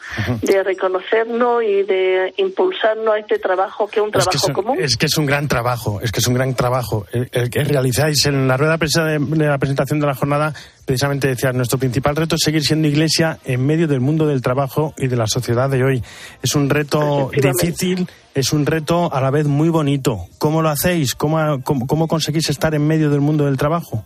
De 0.43 0.63
reconocernos 0.63 1.63
y 1.63 1.83
de 1.85 2.35
impulsarnos 2.37 3.15
a 3.15 3.19
este 3.19 3.39
trabajo 3.39 3.89
que 3.89 4.01
es 4.01 4.03
un 4.03 4.09
Es 4.09 4.13
trabajo 4.13 4.31
que, 4.31 4.37
es, 4.37 4.45
un- 4.45 4.53
común. 4.55 4.79
es 4.81 4.97
que 4.97 5.07
es 5.07 5.17
un 5.17 5.27
gran 5.27 5.49
trabajo, 5.49 6.01
es 6.03 6.13
que 6.13 6.21
es 6.21 6.27
un 6.27 6.35
gran 6.35 6.55
trabajo. 6.55 7.07
El, 7.13 7.29
el 7.33 7.49
que 7.51 7.65
realizáis 7.65 8.27
en 8.27 8.47
la 8.47 8.57
rueda 8.57 8.77
de 8.77 9.19
de, 9.19 9.47
la 9.47 9.59
presentación 9.59 10.01
de 10.01 10.07
la 10.07 10.15
jornada, 10.15 10.53
precisamente 10.85 11.29
decías, 11.29 11.55
nuestro 11.55 11.79
principal 11.79 12.15
reto 12.15 12.35
es 12.37 12.43
seguir 12.45 12.63
siendo 12.63 12.89
iglesia 12.89 13.39
en 13.47 13.65
medio 13.67 13.89
del 13.89 14.01
mundo 14.01 14.27
del 14.27 14.43
trabajo 14.43 14.93
y 14.99 15.07
de 15.09 15.17
la 15.17 15.27
sociedad 15.27 15.71
de 15.71 15.83
hoy. 15.83 16.03
Es 16.43 16.55
un 16.55 16.69
reto 16.69 17.31
difícil, 17.35 18.07
es 18.35 18.53
un 18.53 18.67
reto 18.67 19.13
a 19.13 19.21
la 19.23 19.31
vez 19.31 19.47
muy 19.47 19.71
bonito. 19.71 20.27
¿Cómo 20.39 20.61
lo 20.61 20.69
hacéis? 20.69 21.15
¿Cómo, 21.15 21.63
cómo, 21.65 21.87
cómo 21.87 22.07
conseguís 22.07 22.51
estar 22.51 22.75
en 22.75 22.87
medio 22.87 23.09
del 23.11 23.21
mundo 23.23 23.47
del 23.47 23.57
trabajo? 23.57 24.05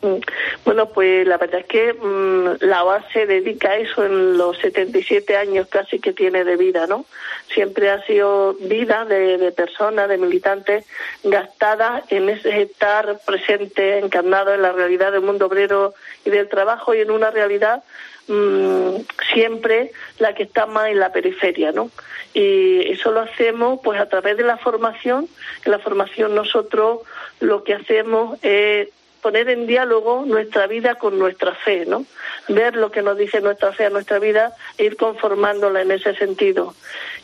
Mm, 0.00 0.18
Bueno, 0.64 0.88
pues 0.90 1.26
la 1.26 1.38
verdad 1.38 1.60
es 1.60 1.66
que 1.66 1.92
mm, 1.92 2.64
la 2.64 2.84
OAS 2.84 3.04
se 3.12 3.26
dedica 3.26 3.70
a 3.70 3.76
eso 3.78 4.04
en 4.04 4.38
los 4.38 4.56
77 4.58 5.36
años 5.36 5.66
casi 5.68 5.98
que 5.98 6.12
tiene 6.12 6.44
de 6.44 6.56
vida, 6.56 6.86
¿no? 6.86 7.04
Siempre 7.52 7.90
ha 7.90 8.04
sido 8.06 8.54
vida 8.60 9.04
de, 9.06 9.38
de 9.38 9.50
personas, 9.50 10.08
de 10.08 10.18
militantes, 10.18 10.84
gastada 11.24 12.04
en 12.10 12.28
ese 12.28 12.62
estar 12.62 13.18
presente, 13.26 13.98
encarnado 13.98 14.54
en 14.54 14.62
la 14.62 14.72
realidad 14.72 15.10
del 15.12 15.22
mundo 15.22 15.46
obrero 15.46 15.94
y 16.24 16.30
del 16.30 16.48
trabajo 16.48 16.94
y 16.94 17.00
en 17.00 17.10
una 17.10 17.30
realidad 17.30 17.82
mm, 18.28 18.96
siempre 19.32 19.90
la 20.18 20.34
que 20.34 20.44
está 20.44 20.66
más 20.66 20.90
en 20.90 21.00
la 21.00 21.12
periferia, 21.12 21.72
¿no? 21.72 21.90
Y 22.34 22.88
eso 22.92 23.10
lo 23.10 23.20
hacemos 23.20 23.80
pues 23.82 23.98
a 23.98 24.08
través 24.08 24.36
de 24.36 24.44
la 24.44 24.58
formación. 24.58 25.28
En 25.64 25.72
la 25.72 25.78
formación 25.80 26.34
nosotros 26.36 27.00
lo 27.40 27.64
que 27.64 27.74
hacemos 27.74 28.38
es 28.42 28.88
poner 29.28 29.50
en 29.50 29.66
diálogo 29.66 30.24
nuestra 30.24 30.66
vida 30.66 30.94
con 30.94 31.18
nuestra 31.18 31.54
fe, 31.54 31.84
¿no? 31.84 32.06
Ver 32.48 32.74
lo 32.76 32.90
que 32.90 33.02
nos 33.02 33.18
dice 33.18 33.42
nuestra 33.42 33.74
fe 33.74 33.84
a 33.84 33.90
nuestra 33.90 34.18
vida 34.18 34.54
e 34.78 34.86
ir 34.86 34.96
conformándola 34.96 35.82
en 35.82 35.90
ese 35.90 36.14
sentido. 36.14 36.72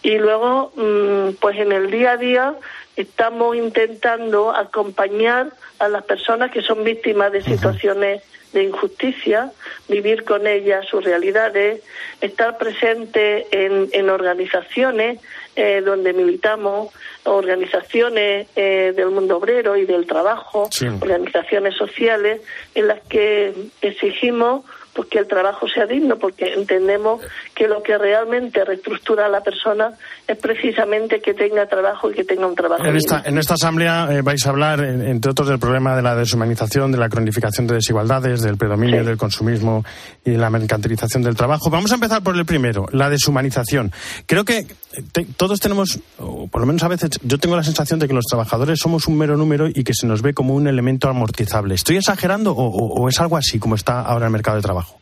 Y 0.02 0.18
luego, 0.18 0.70
mm, 0.76 1.36
pues 1.40 1.58
en 1.58 1.72
el 1.72 1.90
día 1.90 2.12
a 2.12 2.16
día 2.18 2.54
estamos 2.96 3.56
intentando 3.56 4.54
acompañar 4.54 5.52
a 5.78 5.88
las 5.88 6.04
personas 6.04 6.50
que 6.50 6.62
son 6.62 6.84
víctimas 6.84 7.32
de 7.32 7.42
situaciones 7.42 8.22
de 8.52 8.62
injusticia, 8.62 9.50
vivir 9.88 10.22
con 10.24 10.46
ellas 10.46 10.86
sus 10.86 11.02
realidades, 11.02 11.82
estar 12.20 12.56
presente 12.56 13.46
en, 13.50 13.88
en 13.92 14.08
organizaciones 14.08 15.18
eh, 15.56 15.82
donde 15.84 16.12
militamos, 16.12 16.92
organizaciones 17.24 18.46
eh, 18.54 18.92
del 18.94 19.10
mundo 19.10 19.38
obrero 19.38 19.76
y 19.76 19.84
del 19.86 20.06
trabajo, 20.06 20.68
Sí. 20.70 20.86
organizaciones 20.86 21.74
sociales 21.74 22.40
en 22.74 22.88
las 22.88 23.00
que 23.08 23.52
exigimos 23.82 24.64
pues, 24.94 25.08
que 25.08 25.18
el 25.18 25.26
trabajo 25.26 25.66
sea 25.68 25.86
digno, 25.86 26.18
porque 26.18 26.54
entendemos 26.54 27.20
que 27.54 27.68
lo 27.68 27.82
que 27.82 27.96
realmente 27.96 28.64
reestructura 28.64 29.26
a 29.26 29.28
la 29.28 29.42
persona 29.42 29.92
es 30.26 30.36
precisamente 30.38 31.20
que 31.20 31.34
tenga 31.34 31.66
trabajo 31.66 32.10
y 32.10 32.14
que 32.14 32.24
tenga 32.24 32.46
un 32.46 32.54
trabajo 32.54 32.84
En 32.84 32.96
esta, 32.96 33.22
en 33.24 33.38
esta 33.38 33.54
asamblea 33.54 34.08
eh, 34.10 34.22
vais 34.22 34.44
a 34.46 34.50
hablar, 34.50 34.80
en- 34.80 35.02
entre 35.06 35.30
otros, 35.30 35.48
del 35.48 35.58
problema 35.58 35.94
de 35.94 36.02
la 36.02 36.14
deshumanización, 36.16 36.90
de 36.92 36.98
la 36.98 37.08
cronificación 37.08 37.66
de 37.66 37.74
desigualdades, 37.74 38.42
del 38.42 38.56
predominio 38.56 39.04
del 39.04 39.16
consumismo 39.16 39.84
y 40.24 40.32
la 40.32 40.50
mercantilización 40.50 41.22
del 41.22 41.36
trabajo. 41.36 41.70
Vamos 41.70 41.92
a 41.92 41.94
empezar 41.94 42.22
por 42.22 42.36
el 42.36 42.44
primero, 42.44 42.86
la 42.92 43.08
deshumanización. 43.10 43.92
Creo 44.26 44.44
que 44.44 44.58
eh, 44.58 44.66
te- 45.12 45.24
todos 45.36 45.60
tenemos, 45.60 46.00
o 46.18 46.48
por 46.48 46.60
lo 46.60 46.66
menos 46.66 46.82
a 46.82 46.88
veces, 46.88 47.10
yo 47.22 47.38
tengo 47.38 47.54
la 47.56 47.62
sensación 47.62 47.98
de 48.00 48.08
que 48.08 48.14
los 48.14 48.24
trabajadores 48.24 48.78
somos 48.80 49.06
un 49.06 49.16
mero 49.16 49.36
número 49.36 49.68
y 49.68 49.84
que 49.84 49.94
se 49.94 50.06
nos 50.06 50.22
ve 50.22 50.34
como 50.34 50.54
un 50.54 50.66
elemento 50.66 51.08
amortizable. 51.08 51.74
¿Estoy 51.74 51.98
exagerando 51.98 52.52
o, 52.52 52.64
o- 52.66 53.02
o 53.02 53.08
es 53.08 53.20
algo 53.20 53.36
así 53.36 53.58
como 53.60 53.74
está 53.76 54.00
ahora 54.00 54.26
el 54.26 54.32
mercado 54.32 54.56
de 54.56 54.62
trabajo? 54.62 55.00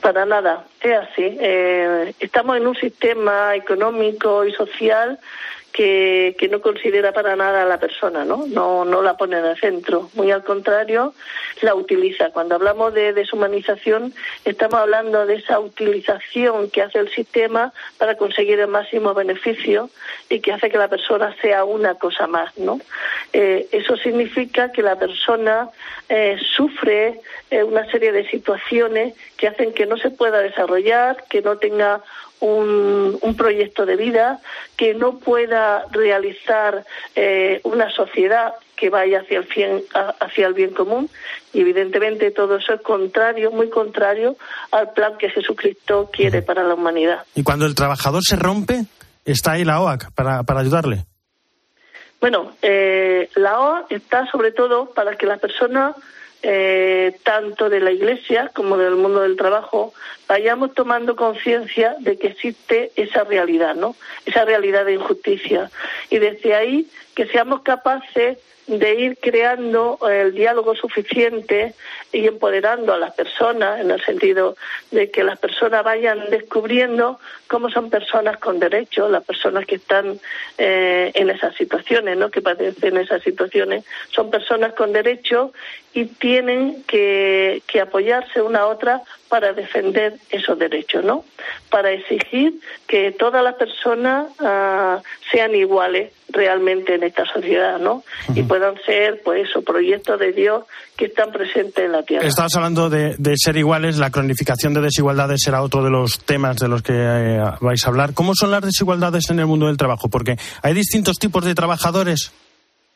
Para 0.00 0.24
nada, 0.24 0.64
es 0.80 0.96
así. 0.96 1.36
Eh, 1.40 2.14
estamos 2.20 2.56
en 2.56 2.66
un 2.66 2.74
sistema 2.74 3.54
económico 3.54 4.44
y 4.46 4.52
social 4.52 5.18
que, 5.72 6.34
que, 6.38 6.48
no 6.48 6.60
considera 6.60 7.12
para 7.12 7.36
nada 7.36 7.62
a 7.62 7.66
la 7.66 7.78
persona, 7.78 8.24
¿no? 8.24 8.46
¿no? 8.46 8.84
No 8.84 9.02
la 9.02 9.16
pone 9.16 9.38
en 9.38 9.44
el 9.44 9.60
centro. 9.60 10.10
Muy 10.14 10.30
al 10.32 10.42
contrario, 10.42 11.14
la 11.60 11.74
utiliza. 11.74 12.30
Cuando 12.30 12.54
hablamos 12.54 12.94
de 12.94 13.12
deshumanización, 13.12 14.14
estamos 14.44 14.80
hablando 14.80 15.26
de 15.26 15.34
esa 15.34 15.60
utilización 15.60 16.70
que 16.70 16.82
hace 16.82 16.98
el 16.98 17.10
sistema 17.10 17.72
para 17.98 18.16
conseguir 18.16 18.58
el 18.58 18.68
máximo 18.68 19.14
beneficio 19.14 19.90
y 20.28 20.40
que 20.40 20.52
hace 20.52 20.70
que 20.70 20.78
la 20.78 20.88
persona 20.88 21.36
sea 21.40 21.64
una 21.64 21.94
cosa 21.94 22.26
más, 22.26 22.56
¿no? 22.58 22.80
Eh, 23.32 23.68
eso 23.70 23.96
significa 23.96 24.72
que 24.72 24.82
la 24.82 24.96
persona 24.96 25.68
eh, 26.08 26.36
sufre 26.56 27.20
eh, 27.50 27.62
una 27.62 27.88
serie 27.90 28.10
de 28.10 28.28
situaciones 28.28 29.14
que 29.36 29.46
hacen 29.46 29.72
que 29.72 29.86
no 29.86 29.96
se 29.96 30.10
pueda 30.10 30.38
desarrollar, 30.38 31.24
que 31.28 31.40
no 31.40 31.56
tenga 31.58 32.02
un, 32.40 33.18
un, 33.20 33.36
proyecto 33.36 33.86
de 33.86 33.96
vida, 33.96 34.40
que 34.76 34.94
no 34.94 35.18
pueda 35.18 35.84
realizar 35.92 36.84
eh, 37.14 37.60
una 37.64 37.90
sociedad 37.90 38.54
que 38.76 38.90
vaya 38.90 39.20
hacia 39.20 39.38
el, 39.38 39.48
bien, 39.54 39.82
hacia 40.20 40.46
el 40.46 40.54
bien 40.54 40.70
común 40.70 41.10
y 41.52 41.60
evidentemente 41.60 42.30
todo 42.30 42.56
eso 42.56 42.72
es 42.72 42.80
contrario, 42.80 43.50
muy 43.50 43.68
contrario 43.68 44.36
al 44.72 44.92
plan 44.92 45.18
que 45.18 45.28
Jesucristo 45.28 46.10
quiere 46.12 46.40
para 46.40 46.62
la 46.62 46.74
humanidad. 46.74 47.24
Y 47.34 47.42
cuando 47.42 47.66
el 47.66 47.74
trabajador 47.74 48.22
se 48.24 48.36
rompe, 48.36 48.86
está 49.24 49.52
ahí 49.52 49.64
la 49.64 49.82
OAC 49.82 50.10
para, 50.12 50.42
para 50.44 50.60
ayudarle. 50.60 51.04
Bueno, 52.20 52.52
eh, 52.62 53.30
la 53.34 53.60
OAC 53.60 53.92
está 53.92 54.26
sobre 54.30 54.52
todo 54.52 54.90
para 54.90 55.16
que 55.16 55.26
la 55.26 55.38
persona 55.38 55.94
eh, 56.42 57.16
tanto 57.22 57.68
de 57.68 57.80
la 57.80 57.90
Iglesia 57.90 58.50
como 58.54 58.78
del 58.78 58.94
mundo 58.96 59.20
del 59.20 59.36
trabajo, 59.36 59.92
vayamos 60.26 60.72
tomando 60.72 61.14
conciencia 61.14 61.96
de 61.98 62.18
que 62.18 62.28
existe 62.28 62.92
esa 62.96 63.24
realidad, 63.24 63.74
¿no? 63.74 63.94
Esa 64.24 64.46
realidad 64.46 64.86
de 64.86 64.94
injusticia. 64.94 65.70
Y 66.08 66.18
desde 66.18 66.54
ahí 66.54 66.88
que 67.14 67.26
seamos 67.26 67.60
capaces 67.60 68.38
de 68.78 68.94
ir 68.94 69.18
creando 69.20 69.98
el 70.08 70.32
diálogo 70.32 70.76
suficiente 70.76 71.74
y 72.12 72.26
empoderando 72.26 72.92
a 72.92 72.98
las 72.98 73.14
personas 73.14 73.80
en 73.80 73.90
el 73.90 74.00
sentido 74.04 74.56
de 74.92 75.10
que 75.10 75.24
las 75.24 75.38
personas 75.40 75.82
vayan 75.82 76.30
descubriendo 76.30 77.18
cómo 77.48 77.68
son 77.68 77.90
personas 77.90 78.38
con 78.38 78.60
derechos, 78.60 79.10
las 79.10 79.24
personas 79.24 79.66
que 79.66 79.74
están 79.74 80.20
eh, 80.56 81.10
en 81.14 81.30
esas 81.30 81.56
situaciones, 81.56 82.16
¿no? 82.16 82.30
que 82.30 82.42
padecen 82.42 82.96
esas 82.96 83.22
situaciones, 83.22 83.84
son 84.10 84.30
personas 84.30 84.72
con 84.74 84.92
derechos 84.92 85.50
y 85.92 86.04
tienen 86.04 86.84
que, 86.84 87.62
que 87.66 87.80
apoyarse 87.80 88.40
una 88.40 88.60
a 88.60 88.66
otra 88.68 89.02
para 89.30 89.52
defender 89.52 90.18
esos 90.28 90.58
derechos, 90.58 91.04
¿no? 91.04 91.24
Para 91.70 91.92
exigir 91.92 92.54
que 92.88 93.12
todas 93.12 93.42
las 93.44 93.54
personas 93.54 94.26
uh, 94.40 95.00
sean 95.30 95.54
iguales 95.54 96.12
realmente 96.28 96.96
en 96.96 97.04
esta 97.04 97.24
sociedad, 97.24 97.78
¿no? 97.78 97.94
Uh 97.94 98.02
-huh. 98.32 98.38
Y 98.38 98.42
puedan 98.42 98.74
ser, 98.84 99.22
pues, 99.24 99.48
esos 99.48 99.64
proyectos 99.64 100.18
de 100.18 100.32
Dios 100.32 100.64
que 100.96 101.06
están 101.06 101.30
presentes 101.30 101.84
en 101.84 101.92
la 101.92 102.02
tierra. 102.02 102.26
Estabas 102.26 102.54
hablando 102.56 102.90
de, 102.90 103.14
de, 103.18 103.34
ser 103.36 103.56
iguales, 103.56 103.98
la 103.98 104.10
cronificación 104.10 104.74
de 104.74 104.80
desigualdades 104.80 105.40
será 105.44 105.62
otro 105.62 105.84
de 105.84 105.90
los 105.90 106.18
temas 106.24 106.56
de 106.56 106.68
los 106.68 106.82
que 106.82 106.92
eh, 106.94 107.40
vais 107.60 107.84
a 107.86 107.88
hablar. 107.88 108.14
¿Cómo 108.14 108.34
son 108.34 108.50
las 108.50 108.62
desigualdades 108.62 109.30
en 109.30 109.38
el 109.38 109.46
mundo 109.46 109.68
del 109.68 109.76
trabajo? 109.76 110.08
Porque 110.08 110.36
hay 110.62 110.74
distintos 110.74 111.18
tipos 111.18 111.44
de 111.44 111.54
trabajadores. 111.54 112.32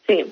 Sí, 0.07 0.31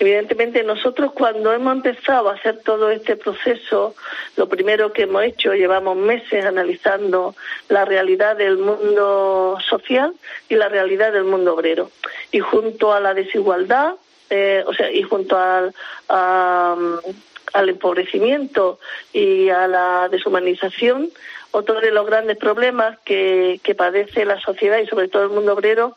evidentemente 0.00 0.62
nosotros 0.64 1.12
cuando 1.12 1.50
hemos 1.50 1.76
empezado 1.76 2.28
a 2.28 2.34
hacer 2.34 2.58
todo 2.58 2.90
este 2.90 3.16
proceso, 3.16 3.94
lo 4.36 4.50
primero 4.50 4.92
que 4.92 5.04
hemos 5.04 5.24
hecho, 5.24 5.54
llevamos 5.54 5.96
meses 5.96 6.44
analizando 6.44 7.34
la 7.70 7.86
realidad 7.86 8.36
del 8.36 8.58
mundo 8.58 9.56
social 9.66 10.12
y 10.50 10.56
la 10.56 10.68
realidad 10.68 11.12
del 11.12 11.24
mundo 11.24 11.54
obrero. 11.54 11.90
Y 12.32 12.40
junto 12.40 12.92
a 12.92 13.00
la 13.00 13.14
desigualdad, 13.14 13.94
eh, 14.28 14.62
o 14.66 14.74
sea, 14.74 14.90
y 14.90 15.02
junto 15.02 15.38
al, 15.38 15.74
al 16.08 17.68
empobrecimiento 17.70 18.78
y 19.14 19.48
a 19.48 19.66
la 19.66 20.08
deshumanización, 20.10 21.10
otro 21.50 21.80
de 21.80 21.92
los 21.92 22.04
grandes 22.04 22.36
problemas 22.36 22.98
que, 23.04 23.60
que 23.62 23.74
padece 23.74 24.24
la 24.24 24.40
sociedad 24.40 24.78
y 24.78 24.86
sobre 24.86 25.08
todo 25.08 25.22
el 25.22 25.30
mundo 25.30 25.54
obrero 25.54 25.96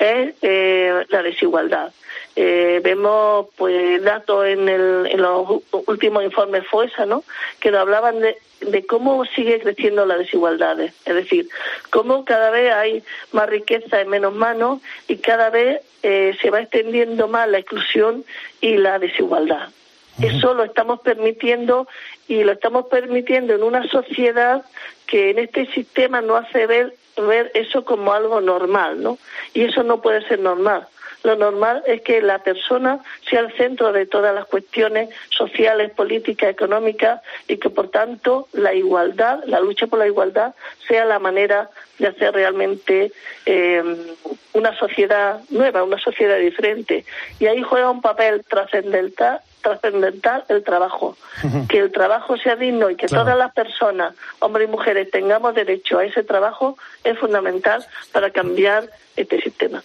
es 0.00 0.34
eh, 0.42 1.04
la 1.08 1.22
desigualdad. 1.22 1.92
Eh, 2.34 2.80
vemos 2.82 3.46
pues 3.56 4.02
datos 4.02 4.46
en, 4.46 4.68
el, 4.68 5.06
en, 5.06 5.20
los 5.20 5.62
últimos 5.86 6.24
informes 6.24 6.66
FOESA, 6.66 7.04
¿no? 7.04 7.22
Que 7.60 7.70
nos 7.70 7.80
hablaban 7.80 8.20
de, 8.20 8.38
de, 8.60 8.86
cómo 8.86 9.24
sigue 9.26 9.60
creciendo 9.60 10.06
las 10.06 10.18
desigualdades, 10.18 10.94
es 11.04 11.14
decir, 11.14 11.48
cómo 11.90 12.24
cada 12.24 12.50
vez 12.50 12.72
hay 12.72 13.02
más 13.32 13.48
riqueza 13.48 14.00
en 14.00 14.08
menos 14.08 14.34
manos 14.34 14.80
y 15.08 15.16
cada 15.16 15.50
vez 15.50 15.82
eh, 16.02 16.36
se 16.40 16.50
va 16.50 16.60
extendiendo 16.60 17.28
más 17.28 17.48
la 17.48 17.58
exclusión 17.58 18.24
y 18.60 18.76
la 18.76 18.98
desigualdad. 18.98 19.68
Eso 20.22 20.54
lo 20.54 20.64
estamos 20.64 21.00
permitiendo 21.00 21.88
y 22.28 22.44
lo 22.44 22.52
estamos 22.52 22.86
permitiendo 22.86 23.54
en 23.54 23.62
una 23.62 23.86
sociedad 23.88 24.64
que 25.06 25.30
en 25.30 25.38
este 25.38 25.66
sistema 25.66 26.20
no 26.20 26.36
hace 26.36 26.66
ver, 26.66 26.94
ver 27.16 27.50
eso 27.54 27.84
como 27.84 28.12
algo 28.12 28.40
normal, 28.40 29.02
¿no? 29.02 29.18
Y 29.54 29.62
eso 29.62 29.82
no 29.82 30.00
puede 30.00 30.26
ser 30.28 30.38
normal 30.40 30.86
lo 31.22 31.36
normal 31.36 31.82
es 31.86 32.00
que 32.02 32.22
la 32.22 32.38
persona 32.38 33.00
sea 33.28 33.40
el 33.40 33.52
centro 33.56 33.92
de 33.92 34.06
todas 34.06 34.34
las 34.34 34.46
cuestiones 34.46 35.10
sociales, 35.28 35.90
políticas, 35.90 36.50
económicas 36.50 37.20
y 37.46 37.58
que 37.58 37.70
por 37.70 37.88
tanto 37.88 38.48
la 38.52 38.72
igualdad, 38.74 39.40
la 39.46 39.60
lucha 39.60 39.86
por 39.86 39.98
la 39.98 40.06
igualdad 40.06 40.54
sea 40.88 41.04
la 41.04 41.18
manera 41.18 41.70
de 41.98 42.08
hacer 42.08 42.32
realmente 42.32 43.12
eh, 43.44 43.82
una 44.54 44.76
sociedad 44.78 45.40
nueva, 45.50 45.84
una 45.84 45.98
sociedad 45.98 46.38
diferente. 46.38 47.04
Y 47.38 47.46
ahí 47.46 47.62
juega 47.62 47.90
un 47.90 48.00
papel 48.00 48.42
trascendental 48.44 49.40
trascendental 49.60 50.44
el 50.48 50.64
trabajo. 50.64 51.16
Que 51.68 51.78
el 51.78 51.92
trabajo 51.92 52.38
sea 52.38 52.56
digno 52.56 52.88
y 52.88 52.96
que 52.96 53.06
claro. 53.06 53.24
todas 53.24 53.38
las 53.38 53.52
personas, 53.52 54.14
hombres 54.38 54.68
y 54.68 54.70
mujeres, 54.70 55.10
tengamos 55.10 55.54
derecho 55.54 55.98
a 55.98 56.04
ese 56.04 56.24
trabajo 56.24 56.78
es 57.04 57.18
fundamental 57.18 57.84
para 58.10 58.30
cambiar 58.30 58.88
este 59.16 59.38
sistema. 59.42 59.82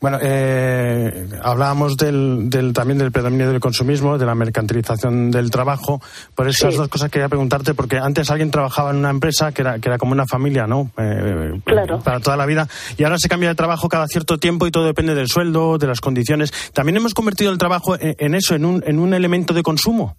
Bueno, 0.00 0.18
eh, 0.22 1.28
hablábamos 1.42 1.98
del, 1.98 2.48
del, 2.48 2.72
también 2.72 2.98
del 2.98 3.12
predominio 3.12 3.50
del 3.50 3.60
consumismo, 3.60 4.16
de 4.16 4.24
la 4.24 4.34
mercantilización 4.34 5.30
del 5.30 5.50
trabajo. 5.50 6.00
Por 6.34 6.48
esas 6.48 6.72
sí. 6.72 6.78
dos 6.78 6.88
cosas 6.88 7.10
quería 7.10 7.28
preguntarte, 7.28 7.74
porque 7.74 7.98
antes 7.98 8.30
alguien 8.30 8.50
trabajaba 8.50 8.92
en 8.92 8.96
una 8.96 9.10
empresa 9.10 9.52
que 9.52 9.60
era, 9.60 9.78
que 9.78 9.90
era 9.90 9.98
como 9.98 10.12
una 10.12 10.26
familia, 10.26 10.66
¿no? 10.66 10.90
Eh, 10.96 11.60
claro. 11.64 11.98
Para 11.98 12.20
toda 12.20 12.38
la 12.38 12.46
vida. 12.46 12.66
Y 12.96 13.04
ahora 13.04 13.18
se 13.18 13.28
cambia 13.28 13.50
de 13.50 13.54
trabajo 13.54 13.90
cada 13.90 14.06
cierto 14.08 14.38
tiempo 14.38 14.66
y 14.66 14.70
todo 14.70 14.86
depende 14.86 15.14
del 15.14 15.28
sueldo, 15.28 15.76
de 15.76 15.86
las 15.86 16.00
condiciones. 16.00 16.50
También 16.72 16.96
hemos 16.96 17.12
convertido 17.12 17.52
el 17.52 17.58
trabajo 17.58 17.94
en, 18.00 18.16
en 18.18 18.34
eso, 18.34 18.54
en 18.54 18.64
un, 18.64 18.82
en 18.86 18.98
un 18.98 19.12
elemento 19.12 19.52
de 19.52 19.62
consumo. 19.62 20.16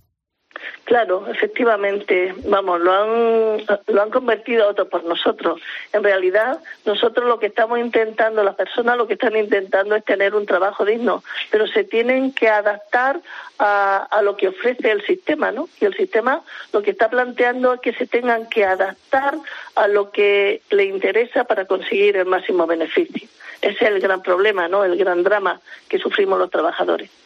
Claro, 0.84 1.26
efectivamente, 1.28 2.34
vamos, 2.46 2.82
lo 2.82 2.92
han, 2.92 3.66
lo 3.88 4.02
han 4.02 4.10
convertido 4.10 4.68
otro 4.68 4.90
por 4.90 5.04
nosotros. 5.04 5.62
En 5.94 6.04
realidad, 6.04 6.60
nosotros 6.86 7.28
lo 7.28 7.40
que 7.40 7.46
estamos 7.46 7.80
intentando, 7.80 8.44
las 8.44 8.56
personas 8.56 8.98
lo 8.98 9.08
que 9.08 9.14
están 9.14 9.36
intentando 9.36 9.96
es 9.96 10.04
tener 10.04 10.36
un 10.36 10.46
trabajo 10.46 10.84
digno, 10.84 11.24
pero 11.50 11.68
se 11.68 11.84
tienen 11.84 12.34
que 12.34 12.50
adaptar 12.50 13.22
a, 13.60 14.08
a 14.10 14.22
lo 14.22 14.36
que 14.36 14.50
ofrece 14.50 14.92
el 14.92 15.06
sistema, 15.06 15.52
¿no? 15.52 15.70
Y 15.80 15.86
el 15.86 15.96
sistema 15.96 16.42
lo 16.74 16.82
que 16.82 16.92
está 16.92 17.10
planteando 17.10 17.74
es 17.74 17.80
que 17.80 17.94
se 17.94 18.08
tengan 18.08 18.50
que 18.50 18.66
adaptar 18.66 19.36
a 19.76 19.88
lo 19.88 20.12
que 20.12 20.62
le 20.72 20.86
interesa 20.86 21.44
para 21.44 21.66
conseguir 21.66 22.18
el 22.18 22.26
máximo 22.26 22.66
beneficio. 22.66 23.30
Ese 23.62 23.76
es 23.76 23.82
el 23.84 24.00
gran 24.00 24.24
problema, 24.24 24.68
¿no? 24.68 24.84
El 24.84 24.98
gran 24.98 25.24
drama 25.24 25.62
que 25.88 26.00
sufrimos 26.00 26.40
los 26.40 26.50
trabajadores. 26.50 27.21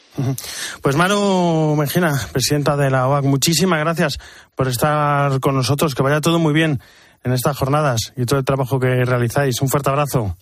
Pues 0.81 0.95
Maru 0.95 1.75
Mejina, 1.77 2.13
presidenta 2.31 2.77
de 2.77 2.89
la 2.89 3.07
OAC, 3.07 3.25
muchísimas 3.25 3.79
gracias 3.79 4.17
por 4.55 4.67
estar 4.67 5.39
con 5.39 5.55
nosotros. 5.55 5.95
Que 5.95 6.03
vaya 6.03 6.21
todo 6.21 6.39
muy 6.39 6.53
bien 6.53 6.79
en 7.23 7.33
estas 7.33 7.57
jornadas 7.57 8.13
y 8.15 8.25
todo 8.25 8.39
el 8.39 8.45
trabajo 8.45 8.79
que 8.79 9.03
realizáis. 9.03 9.61
Un 9.61 9.69
fuerte 9.69 9.89
abrazo. 9.89 10.37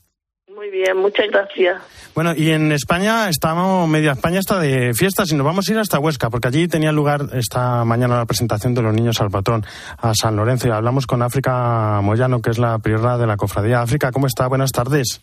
Bien, 0.83 0.97
muchas 0.97 1.27
gracias. 1.29 1.81
Bueno, 2.13 2.33
y 2.35 2.51
en 2.51 2.73
España 2.73 3.29
estamos, 3.29 3.87
media 3.87 4.11
España 4.11 4.39
está 4.39 4.59
de 4.59 4.93
fiestas 4.93 5.31
y 5.31 5.35
nos 5.35 5.45
vamos 5.45 5.65
a 5.65 5.71
ir 5.71 5.79
hasta 5.79 5.97
Huesca, 5.97 6.29
porque 6.29 6.49
allí 6.49 6.67
tenía 6.67 6.91
lugar 6.91 7.21
esta 7.31 7.85
mañana 7.85 8.17
la 8.17 8.25
presentación 8.25 8.73
de 8.73 8.81
los 8.81 8.93
niños 8.93 9.21
al 9.21 9.29
patrón, 9.29 9.63
a 9.97 10.13
San 10.13 10.35
Lorenzo, 10.35 10.67
y 10.67 10.71
hablamos 10.71 11.07
con 11.07 11.21
África 11.21 12.01
Moyano, 12.01 12.41
que 12.41 12.49
es 12.49 12.59
la 12.59 12.79
priora 12.79 13.17
de 13.17 13.25
la 13.25 13.37
cofradía. 13.37 13.81
África, 13.81 14.11
¿cómo 14.11 14.27
está? 14.27 14.47
Buenas 14.47 14.73
tardes. 14.73 15.21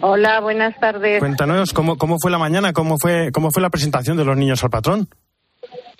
Hola, 0.00 0.40
buenas 0.40 0.74
tardes. 0.80 1.18
Cuéntanos, 1.18 1.74
¿cómo, 1.74 1.98
cómo 1.98 2.16
fue 2.18 2.30
la 2.30 2.38
mañana? 2.38 2.72
¿Cómo 2.72 2.96
fue, 2.98 3.30
¿Cómo 3.32 3.50
fue 3.50 3.60
la 3.60 3.68
presentación 3.68 4.16
de 4.16 4.24
los 4.24 4.36
niños 4.38 4.64
al 4.64 4.70
patrón? 4.70 5.10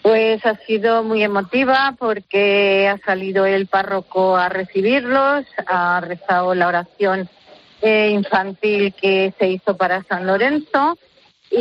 Pues 0.01 0.45
ha 0.47 0.57
sido 0.67 1.03
muy 1.03 1.23
emotiva 1.23 1.95
porque 1.99 2.89
ha 2.89 2.97
salido 3.05 3.45
el 3.45 3.67
párroco 3.67 4.39
a 4.39 4.49
recibirlos, 4.49 5.45
ha 5.67 6.01
rezado 6.01 6.55
la 6.55 6.69
oración 6.69 7.29
eh, 7.83 8.11
infantil 8.11 8.95
que 8.95 9.33
se 9.39 9.49
hizo 9.49 9.77
para 9.77 10.03
San 10.05 10.27
Lorenzo 10.27 10.99
y, 11.51 11.57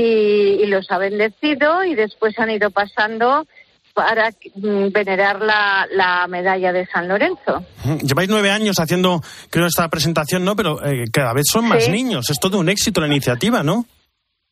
y, 0.61 0.65
los 0.67 0.89
ha 0.91 0.97
bendecido 0.97 1.83
y 1.83 1.95
después 1.95 2.37
han 2.39 2.49
ido 2.51 2.71
pasando 2.71 3.45
para 3.93 4.29
mm, 4.55 4.89
venerar 4.91 5.41
la, 5.41 5.87
la 5.91 6.27
medalla 6.27 6.73
de 6.73 6.85
San 6.87 7.07
Lorenzo. 7.07 7.63
Lleváis 8.03 8.27
nueve 8.29 8.49
años 8.51 8.77
haciendo, 8.79 9.21
creo, 9.49 9.67
esta 9.67 9.87
presentación, 9.89 10.43
¿no? 10.43 10.55
Pero 10.55 10.83
eh, 10.85 11.05
cada 11.13 11.33
vez 11.33 11.45
son 11.49 11.67
más 11.67 11.85
Sí. 11.85 11.91
niños. 11.91 12.29
Es 12.29 12.39
todo 12.39 12.57
un 12.59 12.67
éxito 12.69 12.99
la 12.99 13.07
iniciativa, 13.07 13.63
¿no? 13.63 13.85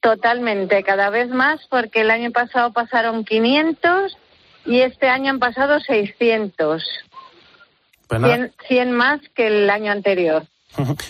Totalmente, 0.01 0.83
cada 0.83 1.09
vez 1.09 1.29
más, 1.29 1.61
porque 1.69 2.01
el 2.01 2.11
año 2.11 2.31
pasado 2.31 2.71
pasaron 2.73 3.23
500 3.25 4.17
y 4.65 4.79
este 4.81 5.07
año 5.07 5.31
han 5.31 5.39
pasado 5.39 5.79
600. 5.79 6.83
Pues 8.07 8.21
nada. 8.21 8.35
100, 8.35 8.53
100 8.67 8.91
más 8.91 9.21
que 9.35 9.47
el 9.47 9.69
año 9.69 9.91
anterior. 9.91 10.45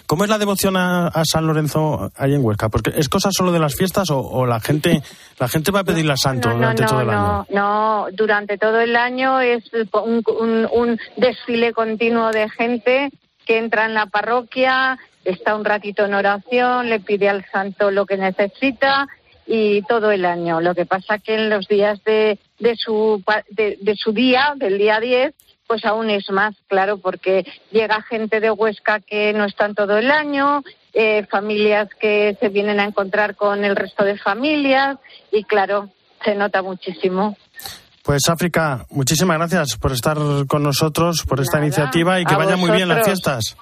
¿Cómo 0.08 0.23
es 0.23 0.30
la 0.30 0.38
devoción 0.38 0.76
a, 0.78 1.08
a 1.08 1.23
San 1.26 1.47
Lorenzo 1.47 2.12
ahí 2.17 2.34
en 2.34 2.43
Huesca? 2.43 2.69
Porque 2.69 2.91
es 2.95 3.10
cosa 3.10 3.30
solo 3.32 3.52
de 3.52 3.60
las 3.60 3.76
fiestas 3.76 4.10
o, 4.10 4.19
o 4.19 4.45
la 4.45 4.60
gente 4.60 5.02
la 5.39 5.47
gente 5.47 5.71
va 5.71 5.80
a 5.82 5.84
pedirle 5.84 6.13
a 6.13 6.17
Santo 6.17 6.49
No, 6.49 6.54
no, 6.56 6.60
durante 6.60 6.84
todo 6.86 6.95
no, 6.95 7.02
el 7.02 7.10
año. 7.10 7.45
no, 7.49 8.06
no, 8.06 8.06
durante 8.13 8.58
todo 8.58 8.80
el 8.80 8.95
año 8.95 9.39
es 9.41 9.63
un, 9.93 10.23
un- 10.39 10.67
un 10.71 10.99
desfile 11.17 11.73
continuo 11.73 12.32
de 12.32 12.49
gente 12.49 13.10
que 13.45 13.58
entra 13.58 13.86
en 13.86 13.93
la 13.93 14.06
parroquia, 14.06 14.97
está 15.26 15.56
un 15.56 15.65
ratito 15.65 16.06
en 16.06 16.13
oración, 16.13 16.89
le 16.89 16.99
pide 16.99 17.30
al 17.30 17.45
santo 17.52 17.91
lo 17.91 18.06
que 18.06 18.17
necesita 18.17 19.08
y 19.45 19.82
todo 19.84 20.12
el 20.12 20.26
año. 20.26 20.62
Lo 20.62 20.73
que 20.76 20.86
pasa 20.86 21.19
que 21.19 21.36
en 21.36 21.49
los 21.49 21.67
días 21.67 22.02
de, 22.06 22.39
de, 22.60 22.76
su, 22.78 23.21
de, 23.49 23.78
de 23.82 23.95
su 23.95 24.13
día, 24.13 24.54
del 24.56 24.78
día 24.78 24.99
10, 25.02 25.34
pues 25.67 25.86
aún 25.86 26.10
es 26.10 26.30
más, 26.30 26.56
claro, 26.67 26.97
porque 26.97 27.45
llega 27.71 28.02
gente 28.04 28.39
de 28.39 28.52
Huesca 28.52 28.99
que 28.99 29.34
no 29.34 29.45
están 29.45 29.76
todo 29.76 29.97
el 29.97 30.12
año, 30.12 30.63
eh, 30.93 31.26
familias 31.30 31.89
que 31.99 32.38
se 32.39 32.49
vienen 32.49 32.80
a 32.80 32.86
encontrar 32.86 33.36
con 33.36 33.63
el 33.63 33.76
resto 33.76 34.04
de 34.04 34.17
familias 34.17 34.97
y 35.32 35.43
claro, 35.43 35.89
se 36.23 36.36
nota 36.36 36.62
muchísimo. 36.62 37.38
Pues 38.04 38.28
África, 38.28 38.86
muchísimas 38.89 39.38
gracias 39.38 39.78
por 39.78 39.93
estar 39.93 40.17
con 40.47 40.62
nosotros, 40.62 41.23
por 41.28 41.39
esta 41.39 41.58
Nada, 41.58 41.67
iniciativa 41.67 42.19
y 42.19 42.26
que 42.26 42.36
vaya 42.36 42.58
muy 42.58 42.71
bien 42.71 42.89
las 42.89 43.06
fiestas. 43.06 43.56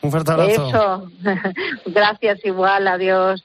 Un 0.00 0.12
fuerte 0.12 0.30
abrazo. 0.30 0.68
Eso. 0.68 1.10
Gracias 1.86 2.38
igual, 2.44 2.86
adiós. 2.86 3.44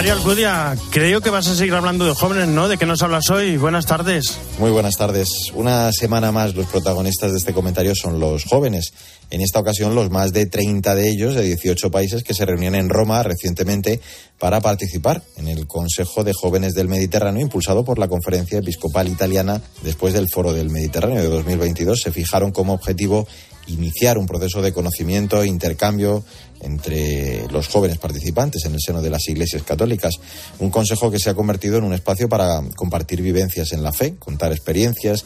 Mario 0.00 0.14
Alcudia, 0.14 0.78
creo 0.88 1.20
que 1.20 1.28
vas 1.28 1.46
a 1.46 1.54
seguir 1.54 1.74
hablando 1.74 2.06
de 2.06 2.14
jóvenes, 2.14 2.48
¿no? 2.48 2.68
¿De 2.68 2.78
qué 2.78 2.86
nos 2.86 3.02
hablas 3.02 3.28
hoy? 3.28 3.58
Buenas 3.58 3.84
tardes. 3.84 4.38
Muy 4.58 4.70
buenas 4.70 4.96
tardes. 4.96 5.28
Una 5.52 5.92
semana 5.92 6.32
más 6.32 6.54
los 6.54 6.64
protagonistas 6.64 7.32
de 7.32 7.36
este 7.36 7.52
comentario 7.52 7.92
son 7.94 8.18
los 8.18 8.44
jóvenes. 8.44 8.94
En 9.28 9.42
esta 9.42 9.60
ocasión 9.60 9.94
los 9.94 10.08
más 10.10 10.32
de 10.32 10.46
30 10.46 10.94
de 10.94 11.06
ellos 11.06 11.34
de 11.34 11.42
18 11.42 11.90
países 11.90 12.22
que 12.22 12.32
se 12.32 12.46
reunían 12.46 12.76
en 12.76 12.88
Roma 12.88 13.22
recientemente 13.22 14.00
para 14.38 14.62
participar 14.62 15.22
en 15.36 15.48
el 15.48 15.66
Consejo 15.66 16.24
de 16.24 16.32
Jóvenes 16.32 16.72
del 16.72 16.88
Mediterráneo 16.88 17.42
impulsado 17.42 17.84
por 17.84 17.98
la 17.98 18.08
Conferencia 18.08 18.60
Episcopal 18.60 19.06
Italiana 19.06 19.60
después 19.82 20.14
del 20.14 20.30
Foro 20.32 20.54
del 20.54 20.70
Mediterráneo 20.70 21.20
de 21.20 21.28
2022. 21.28 22.00
Se 22.00 22.10
fijaron 22.10 22.52
como 22.52 22.72
objetivo 22.72 23.28
iniciar 23.66 24.18
un 24.18 24.26
proceso 24.26 24.62
de 24.62 24.72
conocimiento 24.72 25.42
e 25.42 25.46
intercambio 25.46 26.24
entre 26.60 27.48
los 27.48 27.68
jóvenes 27.68 27.98
participantes 27.98 28.64
en 28.64 28.74
el 28.74 28.80
seno 28.80 29.00
de 29.00 29.10
las 29.10 29.28
iglesias 29.28 29.62
católicas. 29.62 30.14
Un 30.58 30.70
consejo 30.70 31.10
que 31.10 31.18
se 31.18 31.30
ha 31.30 31.34
convertido 31.34 31.78
en 31.78 31.84
un 31.84 31.94
espacio 31.94 32.28
para 32.28 32.62
compartir 32.76 33.22
vivencias 33.22 33.72
en 33.72 33.82
la 33.82 33.92
fe, 33.92 34.16
contar 34.18 34.52
experiencias 34.52 35.24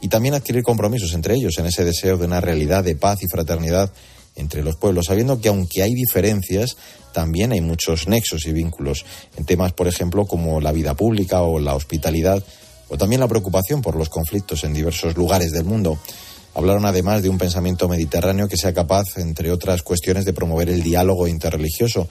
y 0.00 0.08
también 0.08 0.34
adquirir 0.34 0.62
compromisos 0.62 1.12
entre 1.14 1.34
ellos 1.34 1.58
en 1.58 1.66
ese 1.66 1.84
deseo 1.84 2.16
de 2.16 2.26
una 2.26 2.40
realidad 2.40 2.84
de 2.84 2.96
paz 2.96 3.22
y 3.22 3.26
fraternidad 3.28 3.90
entre 4.36 4.62
los 4.62 4.76
pueblos, 4.76 5.06
sabiendo 5.06 5.40
que 5.40 5.48
aunque 5.48 5.82
hay 5.82 5.94
diferencias, 5.94 6.76
también 7.12 7.52
hay 7.52 7.62
muchos 7.62 8.06
nexos 8.06 8.46
y 8.46 8.52
vínculos 8.52 9.04
en 9.36 9.46
temas, 9.46 9.72
por 9.72 9.88
ejemplo, 9.88 10.26
como 10.26 10.60
la 10.60 10.72
vida 10.72 10.94
pública 10.94 11.40
o 11.40 11.58
la 11.58 11.74
hospitalidad, 11.74 12.44
o 12.88 12.98
también 12.98 13.20
la 13.20 13.28
preocupación 13.28 13.80
por 13.80 13.96
los 13.96 14.10
conflictos 14.10 14.62
en 14.64 14.74
diversos 14.74 15.16
lugares 15.16 15.50
del 15.52 15.64
mundo. 15.64 15.98
Hablaron 16.56 16.86
además 16.86 17.22
de 17.22 17.28
un 17.28 17.36
pensamiento 17.36 17.86
mediterráneo 17.86 18.48
que 18.48 18.56
sea 18.56 18.72
capaz, 18.72 19.18
entre 19.18 19.52
otras 19.52 19.82
cuestiones, 19.82 20.24
de 20.24 20.32
promover 20.32 20.70
el 20.70 20.82
diálogo 20.82 21.28
interreligioso, 21.28 22.08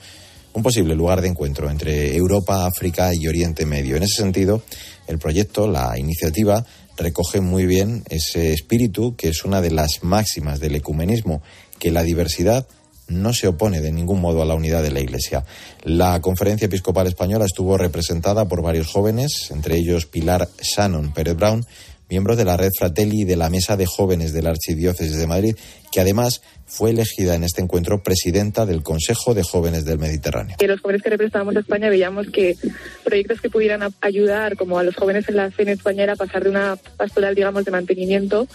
un 0.52 0.62
posible 0.62 0.94
lugar 0.94 1.20
de 1.20 1.26
encuentro 1.26 1.68
entre 1.68 2.14
Europa, 2.14 2.64
África 2.64 3.10
y 3.12 3.26
Oriente 3.26 3.66
Medio. 3.66 3.96
En 3.96 4.04
ese 4.04 4.22
sentido, 4.22 4.62
el 5.08 5.18
proyecto, 5.18 5.66
la 5.66 5.98
iniciativa, 5.98 6.64
recoge 6.96 7.40
muy 7.40 7.66
bien 7.66 8.04
ese 8.08 8.52
espíritu 8.52 9.16
que 9.16 9.30
es 9.30 9.44
una 9.44 9.60
de 9.60 9.72
las 9.72 10.04
máximas 10.04 10.60
del 10.60 10.76
ecumenismo, 10.76 11.42
que 11.80 11.90
la 11.90 12.04
diversidad 12.04 12.68
no 13.08 13.32
se 13.32 13.48
opone 13.48 13.80
de 13.80 13.90
ningún 13.90 14.20
modo 14.20 14.42
a 14.42 14.46
la 14.46 14.54
unidad 14.54 14.84
de 14.84 14.92
la 14.92 15.00
Iglesia. 15.00 15.44
La 15.82 16.20
Conferencia 16.20 16.66
Episcopal 16.66 17.08
Española 17.08 17.46
estuvo 17.46 17.76
representada 17.76 18.46
por 18.46 18.62
varios 18.62 18.86
jóvenes, 18.86 19.50
entre 19.50 19.76
ellos 19.76 20.06
Pilar 20.06 20.48
Shannon 20.62 21.12
Pérez 21.12 21.34
Brown, 21.34 21.66
miembro 22.08 22.36
de 22.36 22.44
la 22.44 22.56
Red 22.56 22.72
Fratelli 22.78 23.22
y 23.22 23.24
de 23.24 23.36
la 23.36 23.50
Mesa 23.50 23.76
de 23.76 23.86
Jóvenes 23.86 24.32
de 24.32 24.42
la 24.42 24.50
Archidiócesis 24.50 25.16
de 25.16 25.26
Madrid, 25.26 25.56
que 25.90 26.00
además 26.00 26.42
fue 26.68 26.90
elegida 26.90 27.34
en 27.36 27.44
este 27.44 27.62
encuentro 27.62 28.02
presidenta 28.02 28.66
del 28.66 28.82
Consejo 28.82 29.34
de 29.34 29.42
Jóvenes 29.44 29.84
del 29.84 29.98
Mediterráneo. 29.98 30.56
que 30.58 30.66
los 30.66 30.80
jóvenes 30.80 31.02
que 31.02 31.10
representábamos 31.10 31.54
a 31.56 31.60
España 31.60 31.88
veíamos 31.88 32.26
que 32.28 32.56
proyectos 33.04 33.40
que 33.40 33.48
pudieran 33.50 33.82
a- 33.84 33.90
ayudar 34.00 34.56
como 34.56 34.78
a 34.78 34.82
los 34.82 34.96
jóvenes 34.96 35.28
en 35.28 35.36
la 35.36 35.50
fe 35.50 35.62
en 35.62 35.68
España 35.68 36.02
era 36.02 36.16
pasar 36.16 36.42
de 36.42 36.50
una 36.50 36.76
pastoral 36.96 37.34
digamos 37.34 37.64
de 37.64 37.70
mantenimiento 37.70 38.48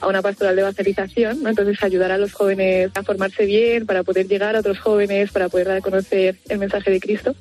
a 0.00 0.08
una 0.08 0.22
pastoral 0.22 0.56
de 0.56 0.62
evangelización 0.62 1.42
¿no? 1.42 1.50
entonces 1.50 1.82
ayudar 1.82 2.12
a 2.12 2.18
los 2.18 2.32
jóvenes 2.32 2.90
a 2.94 3.02
formarse 3.02 3.44
bien 3.44 3.84
para 3.86 4.02
poder 4.04 4.26
llegar 4.26 4.56
a 4.56 4.60
otros 4.60 4.78
jóvenes 4.78 5.30
para 5.30 5.48
poder 5.48 5.66
dar 5.66 5.76
a 5.76 5.80
conocer 5.82 6.36
el 6.48 6.58
mensaje 6.58 6.90
de 6.90 7.00
Cristo 7.00 7.34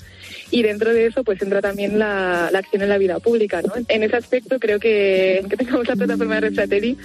y 0.52 0.64
dentro 0.64 0.92
de 0.94 1.06
eso 1.06 1.24
pues 1.24 1.42
entra 1.42 1.62
también 1.62 2.00
la, 2.00 2.50
la 2.52 2.60
acción 2.60 2.82
en 2.82 2.90
la 2.90 2.98
vida 2.98 3.20
pública 3.20 3.62
¿no? 3.62 3.72
en 3.88 4.04
ese 4.04 4.16
aspecto 4.18 4.60
creo 4.60 4.80
que, 4.80 5.46
que 5.50 5.56
tengamos 5.58 5.88
la 5.88 5.96
plataforma 5.96 6.36
de 6.36 6.42
Red 6.42 6.54
Fratelli 6.56 6.98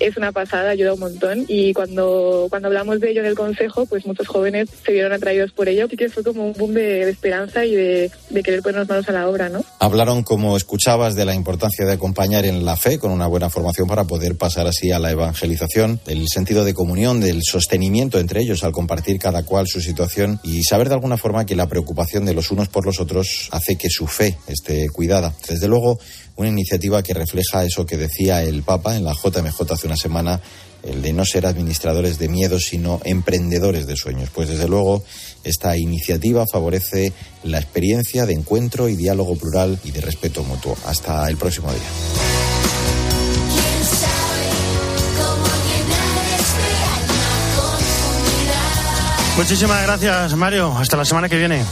es 0.00 0.16
una 0.16 0.32
pasada, 0.32 0.70
ayuda 0.70 0.94
un 0.94 1.00
montón 1.00 1.44
y 1.48 1.72
cuando, 1.72 2.46
cuando 2.50 2.57
hablamos 2.64 3.00
de 3.00 3.10
ello 3.10 3.20
en 3.20 3.26
el 3.26 3.34
Consejo, 3.34 3.86
pues 3.86 4.06
muchos 4.06 4.26
jóvenes 4.28 4.68
se 4.84 4.92
vieron 4.92 5.12
atraídos 5.12 5.52
por 5.52 5.68
ello 5.68 5.86
y 5.90 5.96
que 5.96 6.08
fue 6.08 6.22
como 6.22 6.46
un 6.46 6.52
boom 6.52 6.74
de, 6.74 7.08
esperanza 7.08 7.64
y 7.64 7.74
de, 7.74 8.10
de 8.30 8.42
querer 8.42 8.62
ponernos 8.62 8.88
manos 8.88 9.08
a 9.08 9.12
la 9.12 9.28
obra, 9.28 9.48
¿no? 9.48 9.64
Hablaron, 9.78 10.22
como 10.22 10.56
escuchabas, 10.56 11.14
de 11.14 11.24
la 11.24 11.34
importancia 11.34 11.86
de 11.86 11.92
acompañar 11.92 12.44
en 12.44 12.64
la 12.64 12.76
fe 12.76 12.98
con 12.98 13.10
una 13.10 13.26
buena 13.26 13.50
formación 13.50 13.88
para 13.88 14.04
poder 14.04 14.36
pasar 14.36 14.66
así 14.66 14.92
a 14.92 14.98
la 14.98 15.10
evangelización, 15.10 16.00
del 16.04 16.26
sentido 16.28 16.64
de 16.64 16.74
comunión, 16.74 17.20
del 17.20 17.42
sostenimiento 17.42 18.18
entre 18.18 18.40
ellos 18.40 18.64
al 18.64 18.72
compartir 18.72 19.18
cada 19.18 19.42
cual 19.44 19.66
su 19.66 19.80
situación 19.80 20.40
y 20.42 20.62
saber 20.64 20.88
de 20.88 20.94
alguna 20.94 21.16
forma 21.16 21.46
que 21.46 21.56
la 21.56 21.68
preocupación 21.68 22.24
de 22.24 22.34
los 22.34 22.50
unos 22.50 22.68
por 22.68 22.86
los 22.86 23.00
otros 23.00 23.48
hace 23.52 23.76
que 23.76 23.88
su 23.90 24.06
fe 24.06 24.38
esté 24.46 24.88
cuidada. 24.88 25.34
Desde 25.48 25.68
luego, 25.68 25.98
una 26.36 26.48
iniciativa 26.48 27.02
que 27.02 27.14
refleja 27.14 27.64
eso 27.64 27.84
que 27.84 27.96
decía 27.96 28.42
el 28.42 28.62
Papa 28.62 28.96
en 28.96 29.04
la 29.04 29.12
JMJ 29.12 29.72
hace 29.72 29.86
una 29.86 29.96
semana, 29.96 30.40
el 30.82 31.02
de 31.02 31.12
no 31.12 31.24
ser 31.24 31.46
administradores 31.46 32.18
de 32.18 32.28
miedos, 32.28 32.64
sino 32.66 33.00
emprendedores 33.04 33.86
de 33.86 33.94
sueños. 33.96 34.30
Pues 34.34 34.48
desde 34.48 34.66
luego, 34.68 35.04
esta 35.44 35.76
iniciativa 35.76 36.44
favorece 36.50 37.12
la 37.42 37.58
experiencia 37.58 38.24
de 38.26 38.34
encuentro 38.34 38.88
y 38.88 38.96
diálogo 38.96 39.36
plural 39.36 39.78
y 39.84 39.90
de 39.90 40.00
respeto 40.00 40.42
mutuo. 40.44 40.76
Hasta 40.86 41.28
el 41.28 41.36
próximo 41.36 41.70
día. 41.70 41.80
¿Quién 43.52 43.84
sabe 43.84 44.48
cómo 45.18 45.46
llenar 45.66 46.24
este? 46.38 46.62
Muchísimas 49.36 49.82
gracias, 49.82 50.34
Mario. 50.34 50.74
Hasta 50.76 50.96
la 50.96 51.04
semana 51.04 51.28
que 51.28 51.38
viene. 51.38 51.62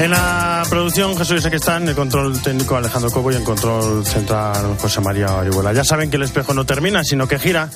En 0.00 0.12
la 0.12 0.62
producción 0.70 1.14
Jesús 1.14 1.42
Saquestán, 1.42 1.86
el 1.86 1.94
control 1.94 2.40
técnico 2.40 2.74
Alejandro 2.74 3.10
Cobo 3.10 3.32
y 3.32 3.34
en 3.34 3.44
control 3.44 4.06
central 4.06 4.78
José 4.78 5.02
María 5.02 5.34
Orihuela. 5.34 5.74
Ya 5.74 5.84
saben 5.84 6.08
que 6.08 6.16
el 6.16 6.22
espejo 6.22 6.54
no 6.54 6.64
termina, 6.64 7.04
sino 7.04 7.28
que 7.28 7.38
gira 7.38 7.68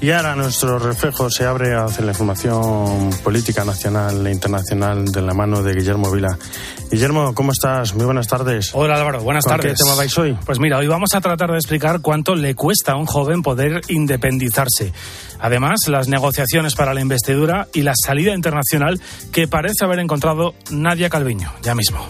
Y 0.00 0.10
ahora 0.10 0.34
nuestro 0.36 0.78
reflejo 0.78 1.30
se 1.30 1.46
abre 1.46 1.74
hacia 1.74 2.04
la 2.04 2.12
información 2.12 3.08
política 3.22 3.64
nacional 3.64 4.26
e 4.26 4.32
internacional 4.32 5.06
de 5.06 5.22
la 5.22 5.32
mano 5.32 5.62
de 5.62 5.72
Guillermo 5.72 6.10
Vila. 6.10 6.36
Guillermo, 6.90 7.34
¿cómo 7.34 7.52
estás? 7.52 7.94
Muy 7.94 8.04
buenas 8.04 8.26
tardes. 8.28 8.70
Hola 8.74 8.96
Álvaro, 8.96 9.22
buenas 9.22 9.44
¿Con 9.44 9.52
tardes. 9.56 9.72
qué 9.72 9.82
tema 9.82 9.94
vais 9.94 10.18
hoy? 10.18 10.36
Pues 10.44 10.58
mira, 10.58 10.76
hoy 10.76 10.88
vamos 10.88 11.14
a 11.14 11.22
tratar 11.22 11.50
de 11.50 11.56
explicar 11.56 12.00
cuánto 12.02 12.34
le 12.34 12.54
cuesta 12.54 12.92
a 12.92 12.96
un 12.96 13.06
joven 13.06 13.40
poder 13.42 13.80
independizarse. 13.88 14.92
Además, 15.40 15.80
las 15.88 16.06
negociaciones 16.08 16.74
para 16.74 16.92
la 16.92 17.00
investidura 17.00 17.68
y 17.72 17.80
la 17.82 17.94
salida 17.96 18.34
internacional 18.34 19.00
que 19.32 19.48
parece 19.48 19.84
haber 19.86 20.00
encontrado 20.00 20.54
Nadia 20.70 21.08
Calviño, 21.08 21.50
ya 21.62 21.74
mismo. 21.74 22.06